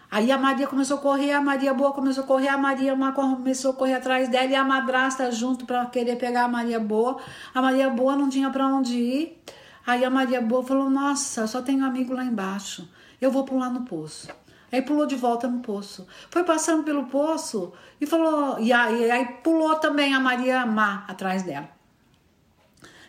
Aí 0.08 0.30
a 0.30 0.38
Maria 0.38 0.68
começou 0.68 0.98
a 0.98 1.00
correr, 1.00 1.32
a 1.32 1.40
Maria 1.40 1.74
Boa 1.74 1.92
começou 1.92 2.22
a 2.22 2.26
correr, 2.26 2.48
a 2.48 2.56
Maria 2.56 2.94
Má 2.94 3.10
começou 3.10 3.72
a 3.72 3.74
correr 3.74 3.94
atrás 3.94 4.28
dela 4.28 4.46
e 4.46 4.54
a 4.54 4.64
madrasta 4.64 5.32
junto 5.32 5.66
para 5.66 5.84
querer 5.86 6.16
pegar 6.16 6.44
a 6.44 6.48
Maria 6.48 6.78
Boa. 6.78 7.18
A 7.52 7.60
Maria 7.60 7.90
Boa 7.90 8.14
não 8.14 8.28
tinha 8.28 8.48
para 8.48 8.68
onde 8.68 8.94
ir. 8.94 9.42
Aí 9.84 10.04
a 10.04 10.08
Maria 10.08 10.40
Boa 10.40 10.62
falou: 10.62 10.88
Nossa, 10.88 11.48
só 11.48 11.60
tenho 11.60 11.84
amigo 11.84 12.14
lá 12.14 12.24
embaixo. 12.24 12.88
Eu 13.20 13.32
vou 13.32 13.44
pular 13.44 13.68
no 13.68 13.82
poço. 13.84 14.28
Aí 14.70 14.82
pulou 14.82 15.06
de 15.06 15.16
volta 15.16 15.46
no 15.46 15.60
poço. 15.60 16.06
Foi 16.30 16.44
passando 16.44 16.82
pelo 16.82 17.04
poço 17.06 17.72
e 18.00 18.06
falou. 18.06 18.58
E 18.58 18.72
aí, 18.72 19.10
aí 19.10 19.26
pulou 19.42 19.76
também 19.76 20.14
a 20.14 20.20
Maria 20.20 20.66
Má 20.66 21.04
atrás 21.08 21.42
dela, 21.42 21.68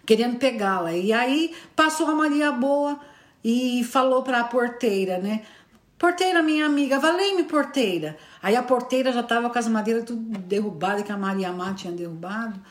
querendo 0.05 0.37
pegá-la. 0.37 0.93
E 0.93 1.11
aí 1.11 1.55
passou 1.75 2.07
a 2.07 2.15
Maria 2.15 2.51
Boa 2.51 2.99
e 3.43 3.83
falou 3.83 4.23
para 4.23 4.41
a 4.41 4.43
porteira, 4.43 5.17
né? 5.17 5.43
Porteira, 5.97 6.43
minha 6.43 6.67
amiga, 6.67 6.99
valei-me, 6.99 7.43
porteira. 7.43 8.17
Aí 8.41 8.55
a 8.55 8.61
porteira 8.61 9.11
já 9.11 9.21
estava 9.21 9.49
com 9.49 9.57
as 9.57 9.67
madeiras 9.67 10.03
tudo 10.03 10.21
derrubadas, 10.39 11.03
que 11.03 11.11
a 11.11 11.17
Maria 11.17 11.51
Má 11.51 11.73
tinha 11.73 11.91
derrubado. 11.91 12.61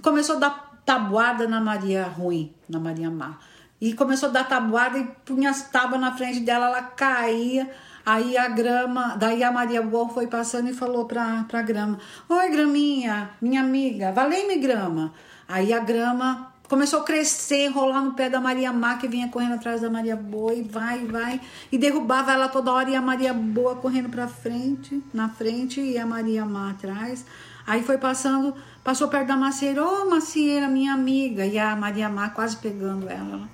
Começou 0.00 0.36
a 0.36 0.38
dar 0.38 0.68
tabuada 0.88 1.46
na 1.46 1.60
Maria 1.60 2.04
ruim, 2.04 2.54
na 2.66 2.80
Maria 2.80 3.10
má. 3.10 3.38
E 3.78 3.92
começou 3.92 4.30
a 4.30 4.32
dar 4.32 4.48
tabuada 4.48 4.98
e 4.98 5.04
punha 5.04 5.50
as 5.50 5.70
tábuas 5.70 6.00
na 6.00 6.16
frente 6.16 6.40
dela, 6.40 6.68
ela 6.68 6.82
caía. 6.82 7.70
Aí 8.08 8.38
a 8.38 8.48
grama, 8.48 9.16
daí 9.16 9.44
a 9.44 9.52
Maria 9.52 9.82
Boa 9.82 10.08
foi 10.08 10.26
passando 10.26 10.70
e 10.70 10.72
falou 10.72 11.04
pra, 11.04 11.44
pra 11.46 11.60
grama: 11.60 11.98
Oi, 12.26 12.48
graminha, 12.48 13.28
minha 13.38 13.60
amiga, 13.60 14.12
valei-me 14.12 14.56
grama. 14.56 15.12
Aí 15.46 15.74
a 15.74 15.78
grama 15.78 16.50
começou 16.66 17.00
a 17.00 17.04
crescer, 17.04 17.66
enrolar 17.66 18.02
no 18.02 18.14
pé 18.14 18.30
da 18.30 18.40
Maria 18.40 18.72
Má, 18.72 18.96
que 18.96 19.06
vinha 19.06 19.28
correndo 19.28 19.56
atrás 19.56 19.82
da 19.82 19.90
Maria 19.90 20.16
Boa, 20.16 20.54
e 20.54 20.62
vai, 20.62 21.04
vai, 21.04 21.38
e 21.70 21.76
derrubava 21.76 22.32
ela 22.32 22.48
toda 22.48 22.72
hora, 22.72 22.88
e 22.88 22.96
a 22.96 23.02
Maria 23.02 23.34
Boa 23.34 23.76
correndo 23.76 24.08
pra 24.08 24.26
frente, 24.26 25.04
na 25.12 25.28
frente, 25.28 25.78
e 25.78 25.98
a 25.98 26.06
Maria 26.06 26.46
Má 26.46 26.70
atrás. 26.70 27.26
Aí 27.66 27.82
foi 27.82 27.98
passando, 27.98 28.54
passou 28.82 29.08
perto 29.08 29.26
da 29.26 29.36
macieira, 29.36 29.84
ô 29.84 30.04
oh, 30.04 30.08
macieira, 30.08 30.66
minha 30.66 30.94
amiga, 30.94 31.44
e 31.44 31.58
a 31.58 31.76
Maria 31.76 32.08
Má 32.08 32.30
quase 32.30 32.56
pegando 32.56 33.06
ela 33.06 33.46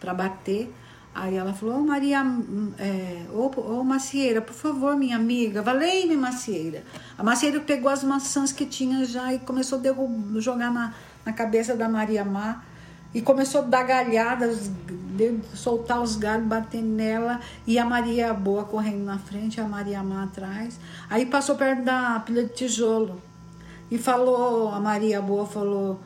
para 0.00 0.12
bater. 0.12 0.74
Aí 1.14 1.36
ela 1.36 1.54
falou, 1.54 1.76
ô 1.76 1.78
oh, 1.78 1.84
Maria, 1.84 2.24
é, 2.76 3.24
ô 3.32 3.48
oh, 3.56 3.78
oh, 3.78 3.84
macieira, 3.84 4.42
por 4.42 4.52
favor, 4.52 4.96
minha 4.96 5.14
amiga, 5.14 5.62
valei-me, 5.62 6.16
macieira. 6.16 6.82
A 7.16 7.22
macieira 7.22 7.60
pegou 7.60 7.88
as 7.88 8.02
maçãs 8.02 8.50
que 8.50 8.66
tinha 8.66 9.04
já 9.04 9.32
e 9.32 9.38
começou 9.38 9.78
a 9.78 10.40
jogar 10.40 10.72
na, 10.72 10.92
na 11.24 11.32
cabeça 11.32 11.76
da 11.76 11.88
Maria 11.88 12.24
Má 12.24 12.64
e 13.14 13.22
começou 13.22 13.60
a 13.60 13.64
dar 13.64 13.84
galhadas, 13.84 14.68
soltar 15.54 16.02
os 16.02 16.16
galhos, 16.16 16.48
bater 16.48 16.82
nela, 16.82 17.40
e 17.64 17.78
a 17.78 17.84
Maria 17.84 18.34
Boa 18.34 18.64
correndo 18.64 19.04
na 19.04 19.18
frente, 19.18 19.60
a 19.60 19.68
Maria 19.68 20.02
Má 20.02 20.24
atrás. 20.24 20.80
Aí 21.08 21.24
passou 21.24 21.54
perto 21.54 21.84
da 21.84 22.18
pilha 22.26 22.42
de 22.42 22.52
tijolo. 22.52 23.22
E 23.88 23.96
falou, 23.98 24.68
a 24.70 24.80
Maria 24.80 25.22
Boa 25.22 25.46
falou: 25.46 26.00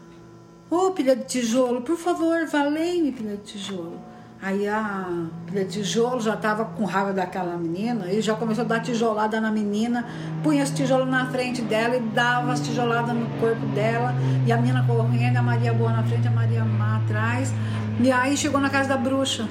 Ô 0.70 0.90
pilha 0.90 1.16
de 1.16 1.24
tijolo, 1.24 1.80
por 1.80 1.96
favor, 1.96 2.46
valei-me, 2.46 3.10
pilha 3.10 3.38
de 3.38 3.54
tijolo. 3.54 4.07
Aí 4.40 4.68
a 4.68 5.26
pilha 5.46 5.64
de 5.64 5.72
tijolo 5.72 6.20
já 6.20 6.34
estava 6.34 6.64
com 6.64 6.84
raiva 6.84 7.12
daquela 7.12 7.56
menina 7.56 8.10
e 8.12 8.20
já 8.20 8.34
começou 8.36 8.64
a 8.64 8.68
dar 8.68 8.80
tijolada 8.80 9.40
na 9.40 9.50
menina, 9.50 10.06
punha 10.44 10.62
os 10.62 10.70
tijolos 10.70 11.08
na 11.08 11.26
frente 11.26 11.60
dela 11.62 11.96
e 11.96 12.00
dava 12.00 12.52
as 12.52 12.60
tijoladas 12.60 13.16
no 13.16 13.26
corpo 13.40 13.66
dela. 13.74 14.14
E 14.46 14.52
a 14.52 14.56
menina 14.56 14.84
correndo, 14.86 15.36
a 15.36 15.42
Maria 15.42 15.74
Boa 15.74 15.90
na 15.90 16.04
frente, 16.04 16.28
a 16.28 16.30
Maria 16.30 16.64
Má 16.64 16.98
atrás. 16.98 17.52
E 18.00 18.12
aí 18.12 18.36
chegou 18.36 18.60
na 18.60 18.70
casa 18.70 18.90
da 18.90 18.96
bruxa. 18.96 19.48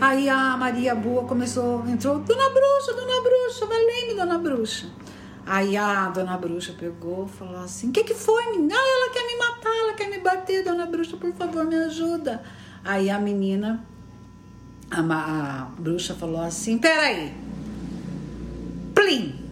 Aí 0.00 0.28
a 0.28 0.56
Maria 0.56 0.94
Boa 0.94 1.24
começou, 1.24 1.84
entrou, 1.88 2.20
Dona 2.20 2.50
Bruxa, 2.50 2.92
Dona 2.94 3.20
Bruxa, 3.20 3.66
valendo, 3.66 4.16
Dona 4.16 4.38
Bruxa. 4.38 4.86
Aí 5.44 5.76
a 5.76 6.10
Dona 6.10 6.38
Bruxa 6.38 6.72
pegou 6.78 7.26
e 7.26 7.36
falou 7.36 7.64
assim: 7.64 7.88
O 7.88 7.92
que, 7.92 8.04
que 8.04 8.14
foi, 8.14 8.52
menina? 8.52 8.74
Ah, 8.76 8.86
ela 8.86 9.12
quer 9.12 9.26
me 9.26 9.36
matar, 9.36 9.76
ela 9.82 9.92
quer 9.94 10.08
me 10.08 10.18
bater, 10.18 10.62
Dona 10.62 10.86
Bruxa, 10.86 11.16
por 11.16 11.32
favor, 11.32 11.64
me 11.64 11.74
ajuda. 11.74 12.40
Aí 12.84 13.10
a 13.10 13.18
menina, 13.18 13.84
a, 14.90 15.00
a 15.00 15.64
bruxa 15.78 16.14
falou 16.14 16.40
assim: 16.40 16.78
Peraí. 16.78 17.34
Plim! 18.94 19.48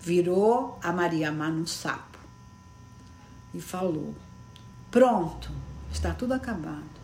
Virou 0.00 0.78
a 0.82 0.92
Maria 0.92 1.32
Má 1.32 1.48
num 1.48 1.66
sapo 1.66 2.18
e 3.52 3.60
falou: 3.60 4.14
Pronto, 4.90 5.50
está 5.92 6.12
tudo 6.12 6.34
acabado. 6.34 6.96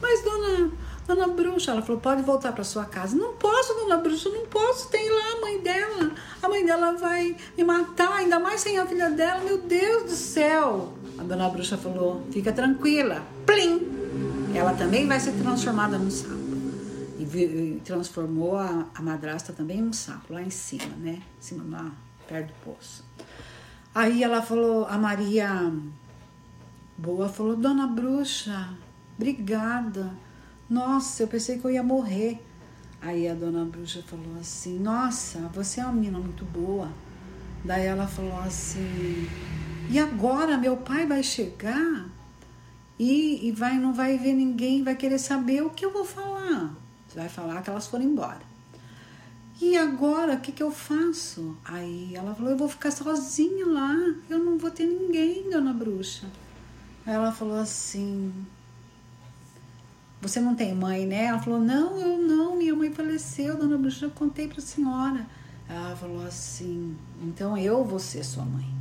Mas, 0.00 0.22
dona, 0.22 0.70
dona 1.06 1.28
Bruxa, 1.28 1.72
ela 1.72 1.82
falou: 1.82 2.00
pode 2.00 2.22
voltar 2.22 2.52
para 2.52 2.62
sua 2.64 2.84
casa. 2.84 3.16
Não 3.16 3.34
posso, 3.34 3.74
dona 3.74 3.96
Bruxa, 3.96 4.28
não 4.30 4.46
posso. 4.46 4.88
Tem 4.88 5.10
lá 5.10 5.32
a 5.36 5.40
mãe 5.40 5.60
dela. 5.60 6.12
A 6.42 6.48
mãe 6.48 6.64
dela 6.64 6.92
vai 6.92 7.36
me 7.56 7.64
matar, 7.64 8.12
ainda 8.12 8.38
mais 8.38 8.60
sem 8.60 8.78
a 8.78 8.86
filha 8.86 9.10
dela. 9.10 9.40
Meu 9.40 9.58
Deus 9.58 10.04
do 10.04 10.16
céu. 10.16 10.94
A 11.18 11.22
dona 11.24 11.48
Bruxa 11.48 11.76
falou: 11.76 12.26
fica 12.30 12.52
tranquila. 12.52 13.22
Plim! 13.44 13.97
Ela 14.54 14.74
também 14.74 15.06
vai 15.06 15.20
ser 15.20 15.32
transformada 15.32 15.98
num 15.98 16.10
sapo. 16.10 16.36
E, 17.18 17.22
e 17.22 17.82
transformou 17.84 18.56
a, 18.56 18.86
a 18.94 19.02
madrasta 19.02 19.52
também 19.52 19.82
num 19.82 19.92
sapo, 19.92 20.32
lá 20.32 20.42
em 20.42 20.50
cima, 20.50 20.94
né? 20.96 21.20
Em 21.38 21.42
cima, 21.42 21.64
lá, 21.68 21.92
perto 22.28 22.48
do 22.48 22.54
poço. 22.64 23.04
Aí 23.94 24.22
ela 24.22 24.40
falou, 24.40 24.86
a 24.86 24.96
Maria 24.96 25.72
Boa 26.98 27.28
falou: 27.28 27.54
Dona 27.54 27.86
Bruxa, 27.86 28.70
obrigada. 29.16 30.12
Nossa, 30.68 31.22
eu 31.22 31.28
pensei 31.28 31.56
que 31.56 31.64
eu 31.64 31.70
ia 31.70 31.82
morrer. 31.82 32.42
Aí 33.00 33.28
a 33.28 33.34
dona 33.34 33.64
bruxa 33.64 34.02
falou 34.04 34.36
assim: 34.40 34.80
Nossa, 34.80 35.38
você 35.54 35.80
é 35.80 35.84
uma 35.84 35.92
menina 35.92 36.18
muito 36.18 36.44
boa. 36.44 36.88
Daí 37.64 37.86
ela 37.86 38.08
falou 38.08 38.36
assim: 38.40 39.28
E 39.88 39.96
agora 39.96 40.58
meu 40.58 40.76
pai 40.78 41.06
vai 41.06 41.22
chegar 41.22 42.06
e, 42.98 43.46
e 43.46 43.52
vai, 43.52 43.78
não 43.78 43.92
vai 43.92 44.18
ver 44.18 44.34
ninguém, 44.34 44.82
vai 44.82 44.96
querer 44.96 45.18
saber 45.18 45.62
o 45.62 45.70
que 45.70 45.84
eu 45.84 45.92
vou 45.92 46.04
falar. 46.04 46.74
Você 47.06 47.18
vai 47.18 47.28
falar 47.28 47.62
que 47.62 47.70
elas 47.70 47.86
foram 47.86 48.04
embora. 48.04 48.40
E 49.60 49.76
agora, 49.76 50.34
o 50.34 50.40
que, 50.40 50.52
que 50.52 50.62
eu 50.62 50.70
faço? 50.70 51.56
Aí 51.64 52.14
ela 52.14 52.34
falou: 52.34 52.50
Eu 52.52 52.56
vou 52.56 52.68
ficar 52.68 52.90
sozinha 52.90 53.66
lá, 53.66 53.94
eu 54.28 54.38
não 54.38 54.56
vou 54.56 54.70
ter 54.70 54.86
ninguém, 54.86 55.50
dona 55.50 55.72
bruxa. 55.72 56.26
Aí 57.04 57.14
ela 57.14 57.32
falou 57.32 57.56
assim: 57.56 58.32
Você 60.20 60.40
não 60.40 60.54
tem 60.54 60.74
mãe, 60.74 61.06
né? 61.06 61.24
Ela 61.24 61.40
falou: 61.40 61.60
Não, 61.60 61.98
eu 61.98 62.18
não, 62.18 62.56
minha 62.56 62.74
mãe 62.74 62.92
faleceu, 62.92 63.56
dona 63.56 63.76
Bruxa, 63.76 64.06
eu 64.06 64.10
contei 64.10 64.46
para 64.46 64.58
a 64.58 64.62
senhora. 64.62 65.26
Ela 65.68 65.96
falou 65.96 66.24
assim: 66.24 66.96
Então 67.22 67.56
eu 67.56 67.84
vou 67.84 67.98
ser 67.98 68.24
sua 68.24 68.44
mãe. 68.44 68.77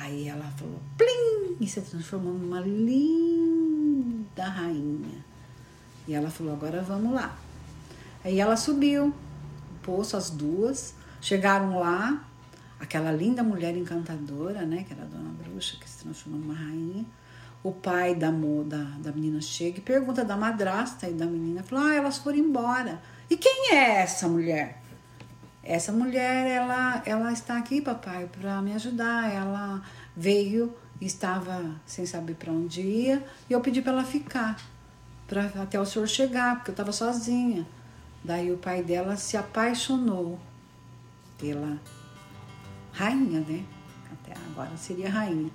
Aí 0.00 0.28
ela 0.28 0.44
falou: 0.56 0.80
Plim! 0.96 1.56
E 1.60 1.66
se 1.66 1.80
transformou 1.82 2.32
numa 2.32 2.60
linda 2.60 4.44
rainha. 4.44 5.24
E 6.08 6.14
ela 6.14 6.30
falou: 6.30 6.54
Agora 6.54 6.82
vamos 6.82 7.12
lá. 7.12 7.36
Aí 8.24 8.40
ela 8.40 8.56
subiu 8.56 9.08
o 9.08 9.14
poço, 9.82 10.16
as 10.16 10.30
duas, 10.30 10.94
chegaram 11.20 11.78
lá. 11.78 12.24
Aquela 12.78 13.12
linda 13.12 13.42
mulher 13.42 13.76
encantadora, 13.76 14.62
né? 14.62 14.84
Que 14.84 14.94
era 14.94 15.02
a 15.02 15.06
dona 15.06 15.30
bruxa, 15.30 15.76
que 15.78 15.88
se 15.88 15.98
transformou 15.98 16.40
numa 16.40 16.54
rainha 16.54 17.04
o 17.62 17.72
pai 17.72 18.14
da, 18.14 18.30
da, 18.30 18.84
da 18.98 19.12
menina 19.12 19.40
chega 19.40 19.78
e 19.78 19.82
pergunta 19.82 20.24
da 20.24 20.36
madrasta 20.36 21.08
e 21.08 21.12
da 21.12 21.26
menina, 21.26 21.62
fala, 21.62 21.90
ah, 21.90 21.94
elas 21.94 22.18
foram 22.18 22.38
embora. 22.38 23.02
E 23.28 23.36
quem 23.36 23.74
é 23.74 24.00
essa 24.00 24.26
mulher? 24.26 24.79
Essa 25.62 25.92
mulher, 25.92 26.46
ela, 26.46 27.02
ela 27.04 27.32
está 27.32 27.58
aqui, 27.58 27.80
papai, 27.80 28.28
para 28.40 28.62
me 28.62 28.72
ajudar. 28.72 29.30
Ela 29.30 29.82
veio, 30.16 30.74
estava 31.00 31.74
sem 31.86 32.06
saber 32.06 32.34
para 32.34 32.52
onde 32.52 32.80
ia, 32.80 33.24
e 33.48 33.52
eu 33.52 33.60
pedi 33.60 33.82
para 33.82 33.92
ela 33.92 34.04
ficar, 34.04 34.56
para 35.26 35.44
até 35.62 35.78
o 35.78 35.84
senhor 35.84 36.06
chegar, 36.08 36.56
porque 36.56 36.70
eu 36.70 36.72
estava 36.72 36.92
sozinha. 36.92 37.66
Daí 38.24 38.52
o 38.52 38.58
pai 38.58 38.82
dela 38.82 39.16
se 39.16 39.36
apaixonou 39.36 40.38
pela 41.38 41.78
rainha, 42.92 43.40
né? 43.40 43.64
Até 44.12 44.32
agora 44.50 44.76
seria 44.76 45.10
rainha. 45.10 45.50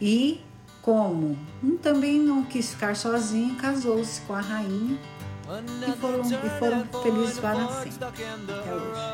E 0.00 0.40
como 0.82 1.38
um 1.62 1.76
também 1.78 2.18
não 2.18 2.44
quis 2.44 2.70
ficar 2.70 2.94
sozinho, 2.94 3.56
casou-se 3.56 4.20
com 4.22 4.34
a 4.34 4.40
rainha 4.40 4.98
e 5.88 5.92
foram, 5.98 6.20
e 6.20 6.58
foram 6.58 7.02
felizes 7.02 7.38
para 7.38 7.68
sempre. 7.82 8.04
Até 8.04 8.74
hoje. 8.74 9.13